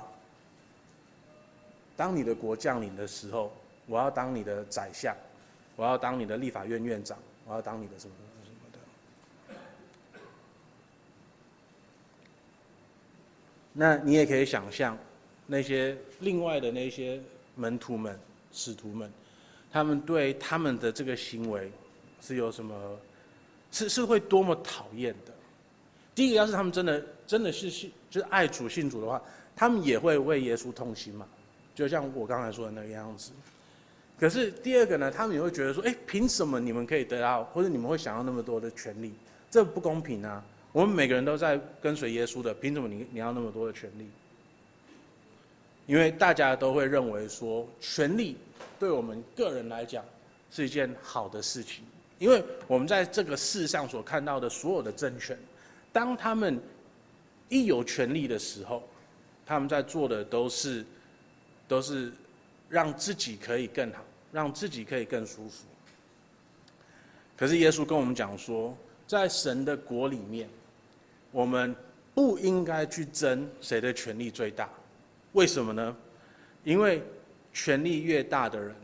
[1.95, 3.51] 当你的国降临的时候，
[3.87, 5.17] 我要当你的宰相，
[5.75, 7.17] 我要当你的立法院院长，
[7.47, 8.79] 我要当你的什么什么的。”
[13.73, 14.97] 那你也可以想象，
[15.45, 17.21] 那些另外的那些
[17.55, 18.19] 门徒们、
[18.51, 19.11] 使徒们，
[19.71, 21.71] 他们对他们的这个行为
[22.21, 22.97] 是有什么？
[23.71, 25.33] 是是会多么讨厌的？
[26.15, 29.21] 第一个，要是他们真的真的是信，就是爱主信主的话，
[29.55, 31.27] 他们也会为耶稣痛心嘛，
[31.75, 33.31] 就像我刚才说的那个样子。
[34.19, 39.13] 可是第二个呢，他们也会觉得说，哎，凭什么你们可以得到，或者你们会想要那么多的权利？
[39.49, 40.43] 这不公平啊！
[40.73, 44.09] 我们每个人都在跟随耶稣的，凭什么你你要那么多的权利？
[45.85, 48.35] 因为大家都会认为说，权利
[48.77, 50.03] 对我们个人来讲
[50.51, 51.85] 是一件好的事情，
[52.19, 55.37] 因为我们在这个世上所看到的所有的政权。
[55.93, 56.59] 当他们
[57.49, 58.83] 一有权力的时候，
[59.45, 60.85] 他们在做的都是
[61.67, 62.11] 都是
[62.69, 65.65] 让自己可以更好，让自己可以更舒服。
[67.35, 68.75] 可是耶稣跟我们讲说，
[69.05, 70.49] 在神的国里面，
[71.31, 71.75] 我们
[72.13, 74.69] 不应该去争谁的权力最大。
[75.33, 75.95] 为什么呢？
[76.63, 77.01] 因为
[77.53, 78.75] 权力越大的人，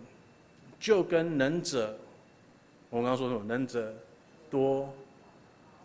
[0.79, 1.97] 就跟能者，
[2.89, 3.43] 我们刚刚说什么？
[3.43, 3.93] 能者
[4.49, 4.93] 多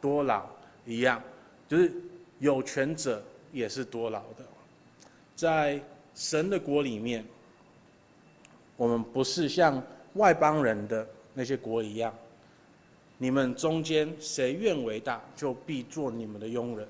[0.00, 0.46] 多劳。
[0.86, 1.22] 一样，
[1.68, 1.92] 就是
[2.38, 4.44] 有权者也是多劳的。
[5.36, 5.78] 在
[6.14, 7.22] 神的国里面，
[8.78, 9.82] 我们不是像
[10.14, 12.14] 外邦人的那些国一样，
[13.18, 16.86] 你们中间谁愿为大，就必做你们的佣人；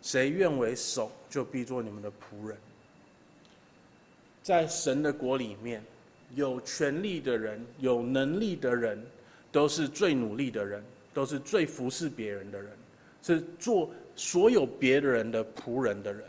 [0.00, 2.56] 谁愿为首，就必做你们的仆人。
[4.40, 5.82] 在神的国里面，
[6.36, 9.04] 有权力的人、有能力的人，
[9.50, 12.70] 都是最努力的人，都是最服侍别人的人。
[13.24, 16.24] 是做所有别人的仆人的人，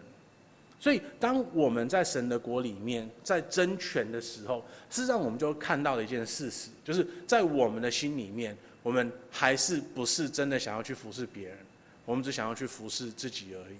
[0.83, 11.57] 所以当我们在神的国里面在争权的时候，事实上我们就看到了一件事实，就是在我们的心里面，我们还是不是真的想要去服侍别人，
[12.03, 13.77] 我们只想要去服侍自己而已。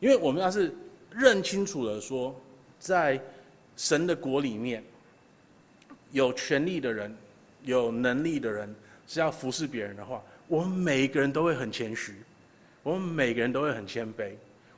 [0.00, 0.74] 因为我们要是
[1.12, 2.34] 认清楚了说，
[2.80, 3.20] 在
[3.76, 4.82] 神的国里面，
[6.10, 7.16] 有权力的人、
[7.62, 8.74] 有能力的人
[9.06, 10.20] 是要服侍别人的话。
[10.48, 12.16] 我们每一个人都会很谦虚，
[12.82, 14.32] 我们每个人都会很谦卑，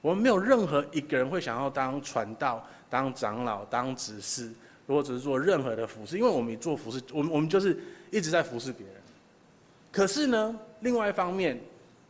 [0.04, 4.52] 我们没有任何一个人会想要当传道、当长老、当执事，
[4.86, 7.80] 或者是做任何的服侍，因为我们做服侍，我们我们就是
[8.10, 8.96] 一直在服侍别人。
[9.90, 11.58] 可是呢，另外一方面，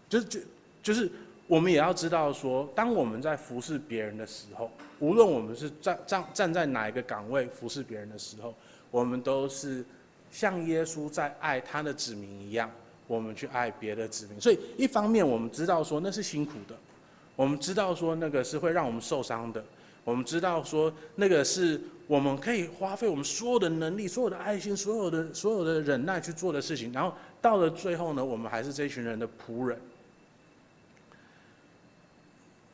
[0.08, 0.40] 就是就
[0.82, 1.08] 就是
[1.46, 4.68] 我们也要知道说，当我们在服侍别人的时候，
[4.98, 8.52] 无论我们是站站站在哪一个岗位服侍别人的时候，
[8.90, 9.84] 我们都是
[10.32, 12.68] 像耶稣在爱他的子民一样。
[13.06, 16.74] 我们去爱别的子民，所以一方面我们知道说那是辛苦的，
[17.36, 19.64] 我们知道说那个是会让我们受伤的，
[20.04, 29.78] 我们知道说那个是我们可以花费我们所有的能力、所有的爱心、所有的所有的忍耐去做的事情，然后到了最后呢，我们还是这群人的仆人。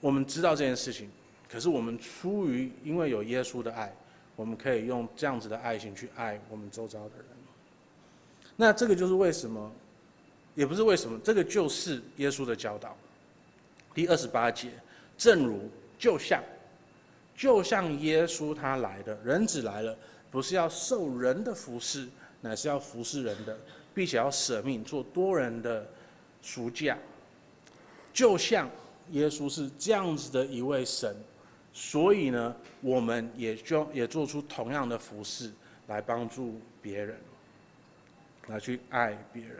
[0.01, 1.11] 我们知道这件事情，
[1.51, 3.95] 可是我们出于因为有耶稣的爱，
[4.35, 7.27] 我们可以用这样子的爱心去爱我们周遭的人。
[8.57, 9.71] 那这个就是为什么，
[10.55, 12.97] 也不是为什么，这个就是耶稣的教导。
[14.01, 14.71] 第二十八节，
[15.19, 16.43] 正如就像。
[17.37, 19.95] 就像耶稣他来的，人子来了，
[20.31, 22.09] 不是要受人的服侍，
[22.41, 23.59] 乃是要服侍人的，
[23.93, 25.87] 并且要舍命做多人的
[26.41, 26.97] 赎价。
[28.11, 28.71] 就像
[29.11, 31.15] 耶稣是这样子的一位神，
[31.75, 35.53] 所以呢，我们也就也做出同样的服侍，
[35.89, 37.19] 来帮助别人，
[38.47, 39.59] 来去爱别人。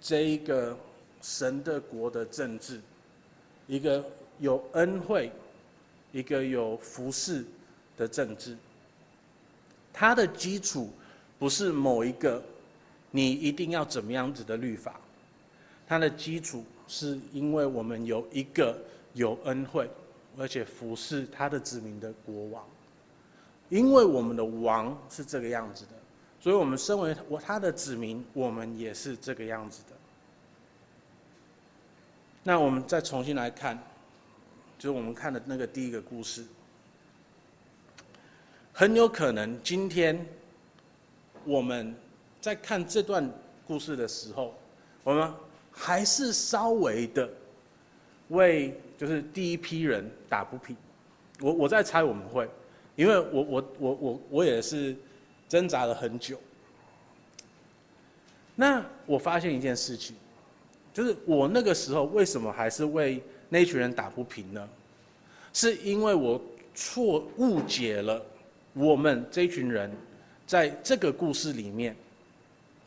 [0.00, 0.76] 这一个
[1.24, 2.78] 神的国的政治，
[3.66, 4.04] 一个。
[4.40, 5.30] 有恩惠，
[6.10, 7.44] 一个有服侍
[7.96, 8.56] 的政治，
[9.92, 10.90] 它的基础
[11.38, 12.42] 不是某一个
[13.12, 15.00] 你一定要怎么样子的律法，
[15.86, 18.76] 它的基础是因为我们有一个
[19.12, 19.88] 有恩惠
[20.36, 22.64] 而且服侍他的子民的国王，
[23.68, 25.92] 因为我们的王是这个样子的，
[26.40, 29.93] 所以我们身为我他的子民，我们也是这个样子的。
[32.44, 33.76] 那我们再重新来看。
[34.76, 36.44] 就是我们看的那个第一个故事，
[38.70, 40.26] 很有可能今天
[41.44, 41.94] 我们
[42.38, 43.26] 在看这段
[43.66, 44.54] 故事的时候，
[45.02, 45.32] 我们
[45.72, 47.30] 还是稍微的
[48.28, 50.76] 为就是第一批人打不平。
[51.40, 52.46] 我我在猜我们会，
[52.94, 54.94] 因为我我我我我也是
[55.48, 56.38] 挣扎了很久。
[58.54, 60.14] 那我发现一件事情，
[60.94, 64.66] 就是我那个时候为什么还是为那群人打不平呢，
[65.52, 66.40] 是因为我
[66.72, 68.24] 错误解了
[68.72, 69.90] 我们这群人
[70.46, 71.96] 在这个故事里面，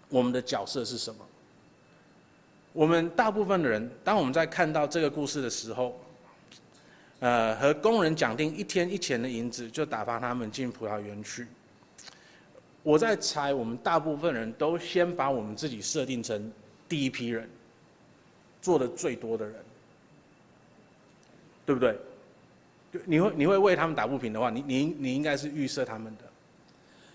[0.07, 1.19] 我们的角色是什么？
[2.71, 5.99] 我们大部分的人，当我们在看到这个故事的时候，
[7.19, 11.45] 呃，和工人讲定一天一钱的银子，就打发他们进葡萄园去。
[12.83, 16.51] 我在猜，我们大部分人都先把我们自己设定成
[16.87, 17.49] 第一批人，
[18.61, 19.55] 做的最多的人。
[21.65, 21.97] 对不对？
[23.05, 26.23] 你会你会为他们打不平的话，你你你应该是预设他们的。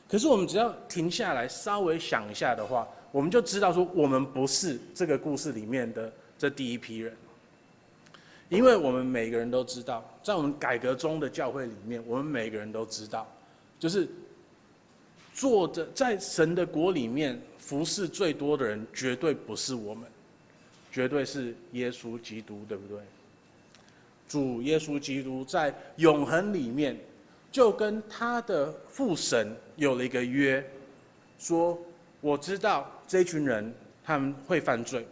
[0.07, 7.17] 可是我们只要停下来稍微想一下的话，我们就知道说我们不是这个故事里面的这第一批人。
[8.51, 13.27] 因为我们每个人都知道，在我们改革中的教会里面，我们每个人都知道，
[13.79, 14.07] 就是
[15.33, 20.05] 做着在神的国里面服侍最多的人，绝对不是我们，
[20.93, 22.99] 绝对是耶稣基督，对不对？
[24.29, 26.97] 主耶稣基督在永恒里面，
[27.51, 30.65] 就跟他的父神有了一个约，
[31.39, 31.79] 说
[32.21, 33.75] ：“我知道这群人
[34.05, 35.07] 他们会犯罪，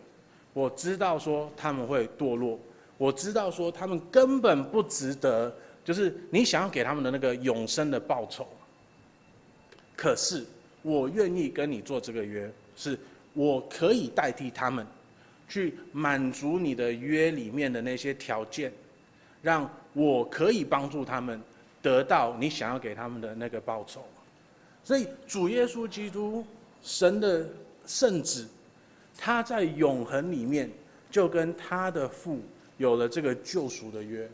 [0.53, 2.59] 我知道说他们会堕落，
[2.97, 5.55] 我知道说他们根本不值得，
[5.85, 8.47] 就是你想要给他们的那个永生的报酬。
[9.97, 10.45] 可是
[10.83, 12.99] 我愿意跟你做这个约，是
[13.35, 14.87] 我可以代替他们，
[15.51, 18.73] 去满足你的约里面的那些条件。”
[19.43, 21.41] 让我可以帮助他们
[21.81, 24.03] 得到你想要给他们的那个报酬，
[24.85, 26.45] 所以主耶稣基督，
[26.83, 27.49] 神的
[27.87, 28.47] 圣子，
[29.17, 30.71] 他在永恒里面
[31.11, 32.39] 就跟他的父
[32.77, 34.29] 有了这个救赎的约。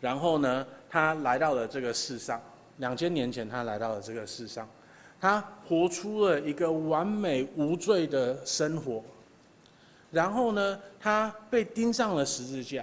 [0.00, 2.40] 然后呢，他来到了这个世上，
[2.78, 4.66] 两千年前他来到了这个世上，
[5.20, 9.04] 他活出了一个完美无罪的生活。
[10.14, 12.82] 然后呢，他被钉上了十字架。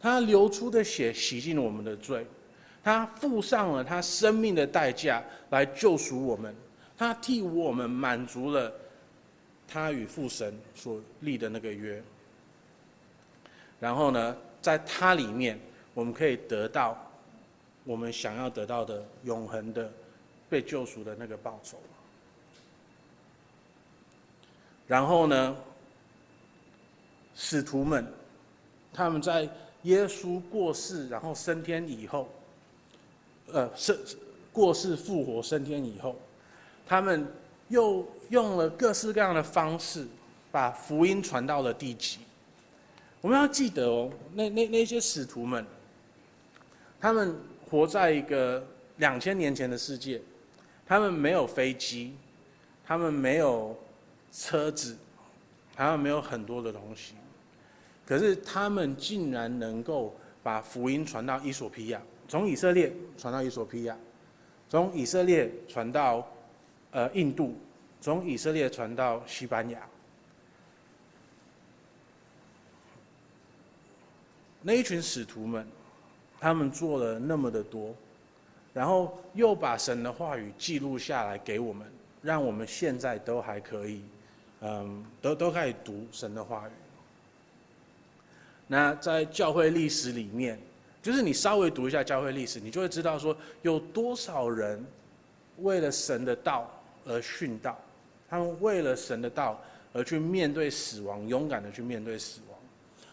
[0.00, 2.26] 他流出的血洗净了我们的罪，
[2.82, 6.54] 他付上了他生命的代价来救赎我们，
[6.98, 8.70] 他替我们满足了
[9.66, 12.02] 他与父神所立的那个约。
[13.80, 15.58] 然后呢，在他里面，
[15.94, 17.10] 我们可以得到
[17.84, 19.90] 我们想要得到的永恒的
[20.50, 21.78] 被救赎的那个报酬。
[24.86, 25.56] 然后呢，
[27.34, 28.06] 使徒们
[28.92, 29.48] 他们在。
[29.84, 32.26] 耶稣过世，然后升天以后，
[33.52, 33.94] 呃，升
[34.50, 36.16] 过世复活升天以后，
[36.86, 37.26] 他们
[37.68, 40.06] 又用了各式各样的方式，
[40.50, 42.20] 把福音传到了地极。
[43.20, 45.66] 我们要记得哦，那那那些使徒们，
[46.98, 47.36] 他们
[47.68, 48.66] 活在一个
[48.96, 50.18] 两千年前的世界，
[50.86, 52.16] 他们没有飞机，
[52.86, 53.78] 他们没有
[54.32, 54.96] 车子，
[55.76, 57.12] 他们没有很多的东西。
[58.06, 63.96] 可是他们竟然能够把福音传到伊索比亚，从以色列传到伊索比亚，
[64.68, 66.26] 从以色列传到
[66.90, 67.56] 呃印度，
[68.00, 69.80] 从以色列传到西班牙。
[74.60, 75.66] 那一群使徒们，
[76.40, 77.94] 他们做了那么的多，
[78.72, 81.86] 然后又把神的话语记录下来给我们，
[82.22, 84.02] 让我们现在都还可以，
[84.60, 86.72] 嗯，都都可以读神的话语。
[88.66, 90.58] 那在教会历史里面，
[91.02, 94.84] 就是你稍微读一下教会历史，你就会知道说，有多少人
[95.58, 96.70] 为了神的道
[97.04, 97.78] 而殉道，
[98.28, 99.60] 他们为了神的道
[99.92, 102.58] 而去面对死亡，勇敢的去面对死亡，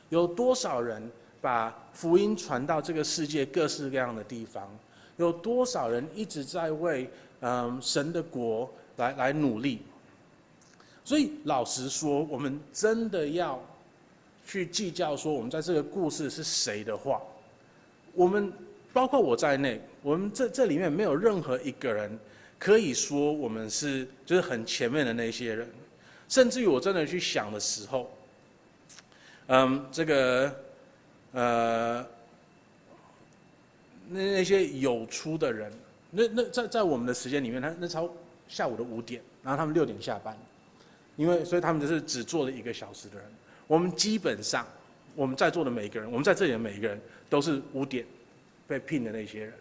[0.10, 1.02] 有多少人？
[1.43, 4.70] 把福音传到这个世界各式各样的地方，
[5.18, 9.82] 有多少人一直在为嗯神的国来来努力？
[11.04, 13.60] 所以老实说，我们真的要
[14.52, 17.22] 去计较说我们在这个故事是谁的话，
[18.12, 18.52] 我们
[18.91, 22.20] 包括我在内，我们这这里面没有任何一个人
[22.60, 25.70] 可以说我们是就是很前面的那些人，
[26.28, 28.12] 甚至于我真的去想的时候，
[29.47, 30.54] 嗯，这个。
[31.34, 32.06] 呃，
[34.10, 35.72] 那那些有出的人，
[36.10, 38.14] 那那在在我们的时间里面，他那超
[38.49, 40.38] 下午的五点，然后他们六点下班，
[41.16, 43.26] 因为所以他们就是只做了一个小时的人。
[43.72, 44.67] 我们基本上
[45.15, 46.99] 我们在座的每一个人，我们在这里的每一个人
[47.30, 48.05] 都是五点
[48.67, 49.53] 被聘的那些人。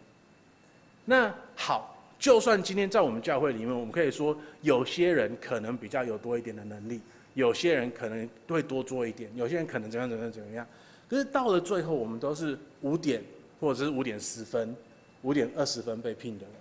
[1.05, 7.01] 那好，就算今天在我们教会里面，我们可以说有些人可能比较有多一点的能力，
[7.35, 10.67] 有些人可能会多做一点，有些人可能怎样怎样怎样。
[11.09, 13.23] 可是到了最后，我们都是五点
[13.61, 14.75] 或者是五点十分、
[15.23, 16.53] 五点二十分被聘的人，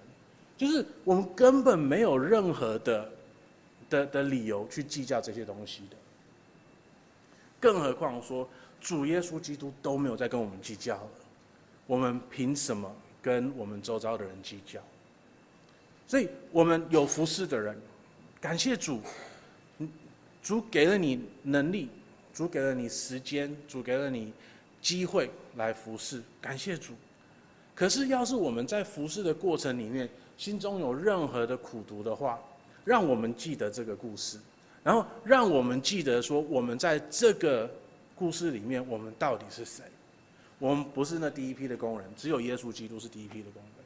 [0.55, 3.11] 就是我们根本没有任何的
[3.89, 5.97] 的的理由去计较这些东西的。
[7.59, 8.47] 更何况说，
[8.79, 11.09] 主耶稣基督都没有在跟我们计较了，
[11.85, 12.91] 我们凭什么
[13.21, 14.79] 跟我们周遭的人计较？
[16.07, 17.77] 所以我们有服侍的人，
[18.41, 19.01] 感谢主，
[20.41, 21.89] 主给了你能力。
[22.31, 24.31] 主给了你时间，主给了你
[24.81, 26.93] 机会来服侍，感谢主。
[27.75, 30.07] 可是，要是我们在服侍的过程里面，
[30.37, 32.39] 心中有任何的苦毒的话，
[32.85, 34.39] 让我们记得这个故事，
[34.89, 37.69] 然后让我们记得说，我们在这个
[38.15, 39.83] 故事里面，我们到底是谁？
[40.57, 43.85] 我们不是那第一批的工人，只有耶稣基督是第一批的工人。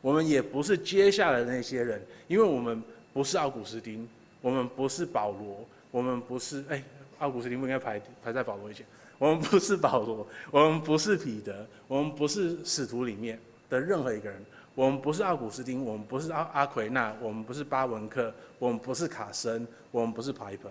[0.00, 2.82] 我们也不是接下来的那些人，因为我们
[3.12, 4.08] 不是奥古斯丁，
[4.40, 6.82] 我们不是保罗，我们不是哎。
[7.20, 8.84] 奥古斯丁不应该排排在保罗以前。
[9.18, 13.38] 我们不是保罗，我们不是彼得，我们不是使徒里面
[13.68, 14.44] 的任何一个人。
[14.74, 20.70] 我们不是奥古斯丁，我们不是阿阿奎那，我们不是巴文克，我们不是卡森，我们不是 Piper，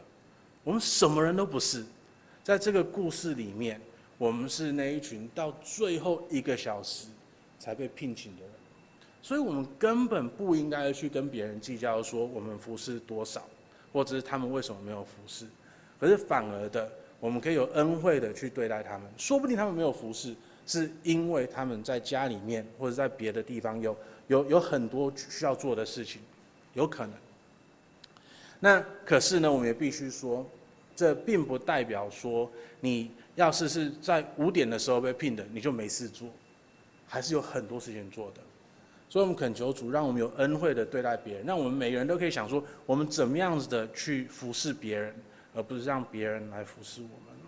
[0.63, 1.85] 我们什么人都不是。
[2.43, 3.79] 在这个故事里面，
[4.17, 7.07] 我们是那一群到最后一个小时
[7.59, 8.51] 才被聘请的人，
[9.21, 13.43] 所以我们根本不应该去跟别人计较说我们服侍多少，
[13.93, 15.45] 或者是他们为什么没有服侍。
[15.99, 16.89] 可是反而的，
[17.19, 19.01] 我们可以有恩惠的去对待他们。
[19.17, 20.33] 说不定他们没有服侍，
[20.69, 23.97] 是因为他们在家里面或者在别的地方有
[24.27, 26.21] 有有很多需要做的事情，
[26.75, 27.13] 有可能。
[28.59, 30.45] 那可是呢，我们也必须说，
[30.95, 32.47] 这并不代表说
[32.81, 36.29] 你要是是在五点的时候被聘的，你就没事做，
[37.07, 38.41] 还是有很多事情做的。
[39.09, 45.15] 所以，我们恳求主，让我们有恩惠的对待别人，让我们每个人都可以想说，我们怎么样子的去服侍别人。
[45.55, 47.38] 而不是让别人来服侍我们。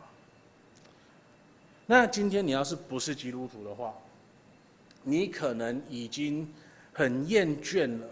[1.92, 3.94] 那今天你要是不是基督徒的话，
[5.04, 6.50] 你可能已经
[6.94, 8.08] 很厌倦了，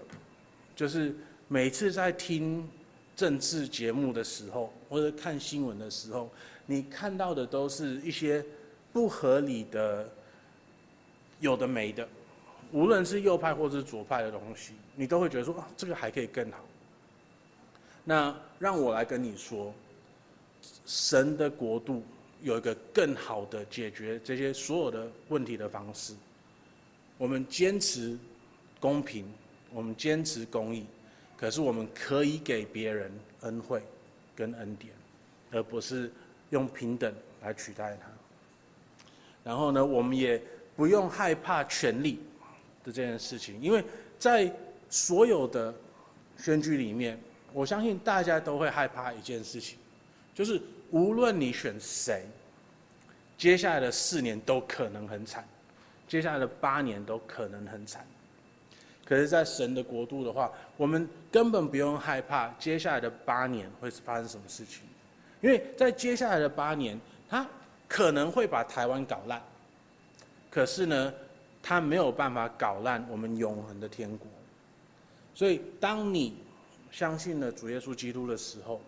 [0.76, 1.16] 就是
[1.48, 2.70] 每次在听
[3.16, 6.30] 政治节目的时候，或者看新闻的时候，
[6.66, 8.44] 你看到的都是一些
[8.92, 10.12] 不合理的、
[11.40, 12.06] 有的没的，
[12.74, 16.66] 无论是右派或者是左派的东西，你都会觉得说啊，这个还可以更好。
[18.04, 19.74] 那让我来跟你说，
[20.86, 22.04] 神的国度
[22.42, 26.14] 有一个更好的解决这些所有的问题的方式。
[27.18, 28.18] 我们坚持
[28.80, 29.26] 公平，
[29.74, 30.86] 我们坚持公义，
[31.38, 33.12] 可是我们可以给别人
[33.42, 33.82] 恩惠
[34.36, 34.94] 跟恩典，
[35.52, 36.12] 而不是
[36.50, 38.08] 用平等来取代他。
[39.44, 40.42] 然后呢，我们也
[40.76, 42.20] 不用害怕权力
[42.84, 43.84] 的这件事情，因为
[44.18, 44.52] 在
[44.90, 45.74] 所有的
[46.38, 47.20] 选举里面。
[47.52, 49.80] 我相信大家都会害怕一件事情，
[50.36, 50.62] 就是
[50.92, 52.26] 无论你选谁，
[53.38, 55.48] 接下来的四年都可能很惨，
[56.08, 58.06] 接下来的八年都可能很惨。
[59.06, 64.84] 可是，在神的国度的话，我们根本不用害怕接下来的八年会发生什么事情，
[65.42, 67.48] 因为在接下来的八年，他
[67.88, 69.42] 可能会把台湾搞烂，
[70.52, 71.14] 可是呢，
[71.64, 74.28] 他没有办法搞烂我们永恒的天国。
[75.34, 76.38] 所以，当你
[76.92, 78.80] 相信了主耶稣基督的时候，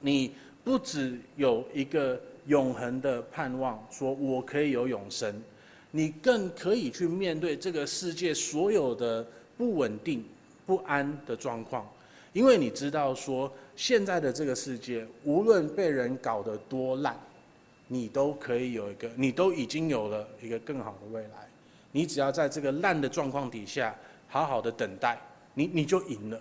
[0.00, 0.34] 你
[0.64, 5.42] 不只有一个永恒的盼望，说我可以有永生，
[5.90, 9.24] 你更可以去面对这个世界所有的
[9.56, 10.24] 不稳定、
[10.66, 11.86] 不安的状况，
[12.32, 17.14] 因为你知道说，现在的这个世界，无论被人搞得多烂，
[17.86, 21.48] 你都可以有一个，你都已经有了一个更好的未来。
[21.92, 23.94] 你只要在这个烂的状况底下，
[24.28, 25.16] 好好的等待，
[25.52, 26.40] 你你就赢了。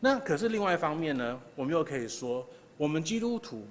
[0.00, 2.44] 那可是另外一方面呢，我们又可以说，
[2.80, 3.62] 我们基督徒，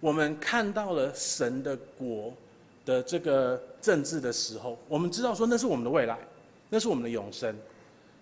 [0.00, 2.32] 我们看到了神的国
[2.86, 6.18] 的这个政治的时候，我们知道说那是我们的未来，
[6.70, 7.54] 那是我们的永生。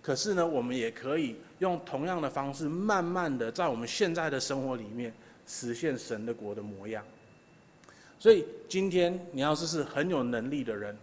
[0.01, 5.13] 可是呢，我们也可以用同样的方式，慢慢的在我们现在的生活里面
[5.45, 7.01] 实现神的国的模样。
[8.19, 10.93] 所以今天你要是是很有能力的人，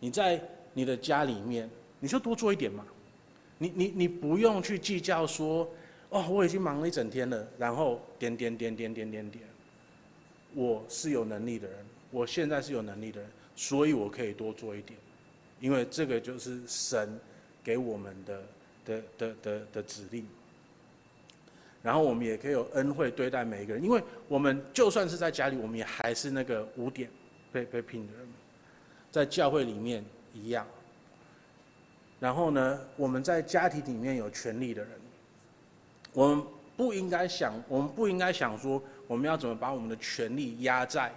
[0.00, 1.68] 你在你的家里面，
[2.00, 2.86] 你就多做一点嘛。
[3.58, 5.68] 你你你不用去计较说，
[6.10, 9.44] 哦，我已经忙了一整天了，然后点点点点点点点，
[10.54, 14.98] 我是有能力的人，我现在是有能力的人，所以我可以多做一点，
[15.60, 17.18] 因为这个就是神
[17.64, 18.42] 给我们的
[18.84, 20.26] 的的的的指令。
[21.82, 27.08] 然后我们也可以有恩惠对待每一个人，因为我们就算是在家里，我们也还是那个五点
[27.52, 28.28] 被被聘的人，
[29.12, 30.66] 在教会里面一样。
[32.18, 34.90] 然后呢，我们在家庭里面有权利的人，
[36.16, 36.42] 我们
[36.78, 41.12] 不应该想，我们不应该想说，我们要怎么把我们的权利压在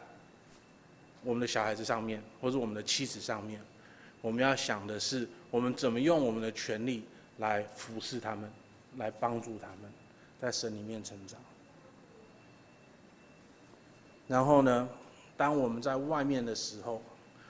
[1.23, 3.61] 我们的小孩子上面，或者我们的妻子上面。
[4.21, 7.05] 我们要想的是，我们怎么用我们的权利
[7.37, 8.51] 来服侍他们，
[8.97, 9.89] 来帮助他们，
[10.41, 11.39] 在神里面成长。
[14.27, 14.89] 然后呢，
[15.37, 17.01] 当我们在外面的时候，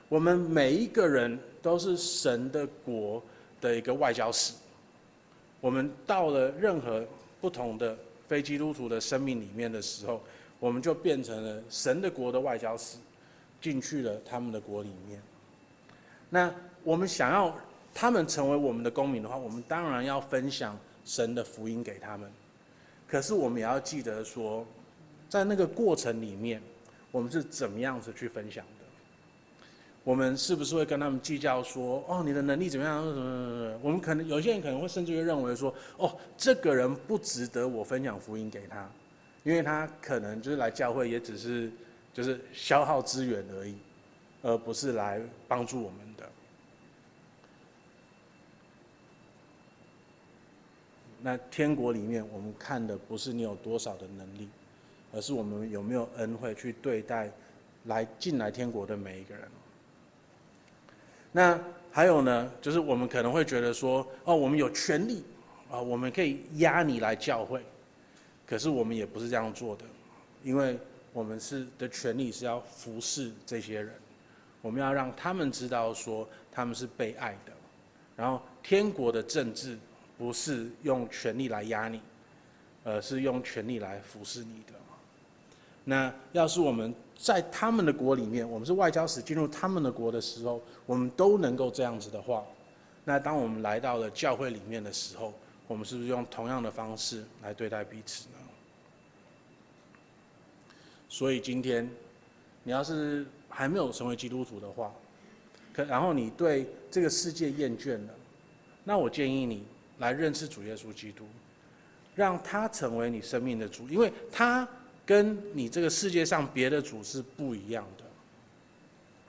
[0.07, 3.19] 我们每一个人都是神的国
[3.59, 4.53] 的一个外交使，
[5.59, 7.03] 我们到了任何
[7.41, 10.21] 不同的非基督徒的生命里面的时候，
[10.59, 12.97] 我们就变成了神的国的外交使，
[13.61, 15.21] 进去了他们的国里面。
[16.29, 17.55] 那我们想要
[17.93, 22.29] 他们成为我们的公民的话，我们当然要分享神的福音给他们。
[23.07, 24.65] 可是我们也要记得说，
[25.27, 26.61] 在那个过程里面，
[27.11, 28.63] 我们是怎么样子去分享？
[30.09, 33.03] 我们是不是会跟他们计较说，哦，你的能力怎么样？
[33.03, 38.89] 什么什么什么我们可能有些人可能会甚至于认为说，哦，这个人不值得我分享福音给他，
[39.43, 41.71] 因为他可能就是来教会也只是
[42.11, 43.75] 就是消耗资源而已，
[44.41, 46.27] 而不是来帮助我们的。
[51.21, 54.49] 那天国里面，我们看的不是你有多少的能力，
[55.13, 57.31] 而是我们有没有恩惠去对待
[57.83, 59.43] 来进来天国的每一个人。
[61.31, 61.59] 那
[61.91, 65.23] 还有呢，就是我们可能会觉得说，哦，我们有权利，
[65.69, 67.61] 啊，我们可以压你来教会，
[68.47, 69.85] 可是我们也不是这样做的，
[70.43, 70.77] 因为
[71.13, 73.93] 我们是的权利是要服侍这些人，
[74.61, 77.51] 我们要让他们知道说他们是被爱的，
[78.15, 79.77] 然后天国的政治
[80.17, 82.01] 不是用权力来压你，
[82.83, 84.73] 而是用权力来服侍你的。
[85.85, 92.45] 那要是我们在他们的国里面，我们是外交使进入他们的国的时候，我们都能够这样子的话，
[93.03, 95.33] 那当我们来到了教会里面的时候，
[95.67, 98.35] 我们是不是用同样的方式来对待彼此呢？
[101.09, 101.89] 所以今天，
[102.63, 104.89] 你要是还没有成为基督徒的话，
[105.73, 108.13] 可然后你对这个世界厌倦了，
[108.85, 109.65] 那我建议你
[109.97, 111.25] 来认识主耶稣基督，
[112.15, 114.65] 让他成为你生命的主，因为他。
[115.09, 118.03] 跟你这个世界上别的主是不一样的，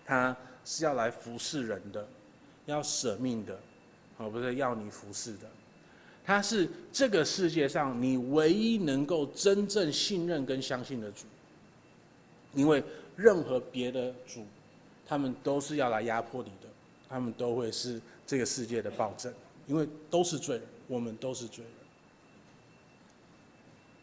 [0.04, 2.06] 他是要来服侍人的，
[2.66, 3.58] 要舍命的，
[4.18, 5.48] 而不是要你服侍的。
[6.22, 11.24] 他是这个世界上你唯一能够真正信任跟相信的主，
[12.52, 12.84] 因为
[13.16, 14.44] 任何别的主，
[15.06, 16.68] 他们都是要来压迫你的，
[17.08, 19.32] 他们都会是这个世界的暴政，
[19.66, 21.72] 因为都是罪人，我们都是罪人。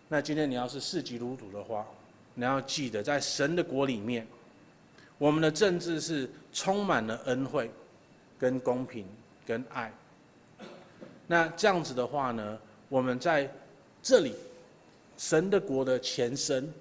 [0.09, 1.85] 那今天你要是是基督徒的话，
[2.33, 4.25] 你要记得，在神的国里面，
[5.17, 7.69] 我们的政治是充满了恩惠、
[8.39, 9.05] 跟公平、
[9.45, 9.91] 跟爱。
[11.27, 13.51] 那这样子的话呢，我们在
[14.01, 14.33] 这里，
[15.17, 16.71] 神的国的前身，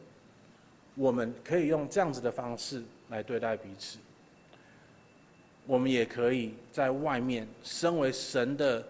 [0.95, 3.99] 我们可以用这样子的方式来对待彼此。
[5.67, 8.87] 我们也可以在外面，身为神的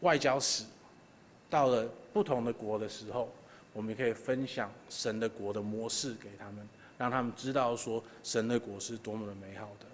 [0.00, 0.64] 外交使，
[1.48, 3.32] 到了不同的国的时候。
[3.72, 9.86] 我们也可以分享神的国的模式给他们，让他们知道说神的国是多么的美好的，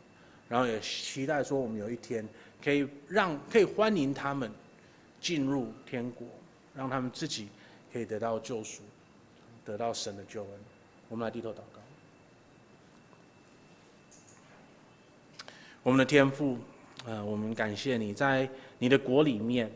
[0.48, 2.26] 然后也期待说我们有一天
[2.62, 4.50] 可以让可以欢迎他们
[5.20, 6.26] 进入天国，
[6.74, 7.48] 让他们自己
[7.92, 8.82] 可以得到救赎，
[9.64, 10.50] 得到神的救恩。
[11.08, 11.80] 我们来低头祷告。
[15.82, 16.56] 我们的天父，
[17.04, 18.48] 呃，我们感谢你在
[18.78, 19.70] 你的国里面，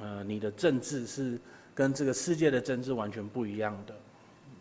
[0.00, 1.38] 呃，你的政治是
[1.74, 3.94] 跟这个世界的政治完全不一样的，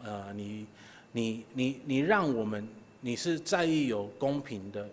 [0.03, 0.65] 呃，你。
[1.13, 2.65] 你你你让我们，
[3.01, 4.87] 你是在意有公平的，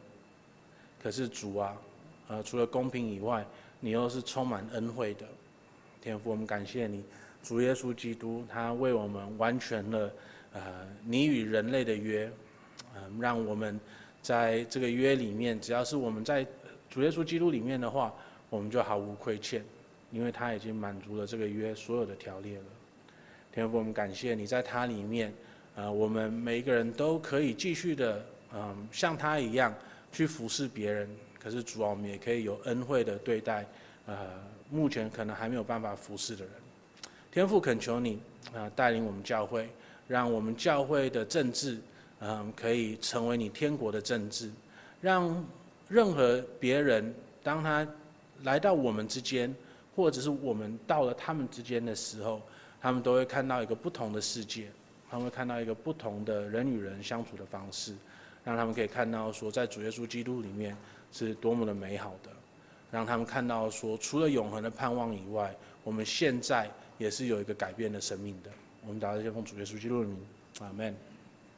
[1.00, 1.80] 可是主啊，
[2.26, 3.46] 呃，除了公平以外，
[3.78, 5.24] 你又是充满恩惠的，
[6.02, 7.04] 天父，我们感谢你，
[7.40, 10.10] 主耶稣基督，他为我们完全了，
[10.54, 10.60] 呃，
[11.04, 12.28] 你与人类的约，
[12.96, 13.78] 呃，让我们
[14.20, 16.44] 在这个约里面，只要是我们在
[16.90, 18.12] 主耶稣基督里面的话，
[18.50, 19.64] 我们就毫无亏欠，
[20.10, 22.62] 因为他已经满足了这个约所有的条例了，
[23.52, 25.32] 天父，我们感谢你在他里面。
[25.74, 29.72] 呃，我们每一个人都可以继续的，嗯，像他一样
[30.10, 31.08] 去服侍别人。
[31.38, 33.64] 可是主啊，我们也可以有恩惠的对待，
[34.06, 34.16] 呃，
[34.70, 36.52] 目前可能还没有办法服侍的人。
[37.30, 38.18] 天父恳求你，
[38.52, 39.68] 啊、带领我们教会，
[40.08, 41.78] 让我们教会的政治，
[42.18, 44.50] 嗯、可以成为你天国的政治，
[45.00, 45.46] 让
[45.88, 47.86] 任何别人当他
[48.42, 49.54] 来到我们之间，
[49.98, 52.40] 或者是我们到了他们之间的时候，
[52.80, 54.68] 他们都会看到一个不同的世界。
[55.10, 57.94] 他们会看到一个不同的人与人相处的方式，
[58.44, 60.76] 让他们可以看到说，在主耶稣基督里面
[61.10, 62.30] 是多么的美好的，
[62.92, 68.50] 让他们看到说，除了永恒的盼望以外，我们现在也是有一个改变的生命的。
[68.86, 70.18] 我们打开这封主耶稣基督的名，
[70.60, 70.94] 阿门。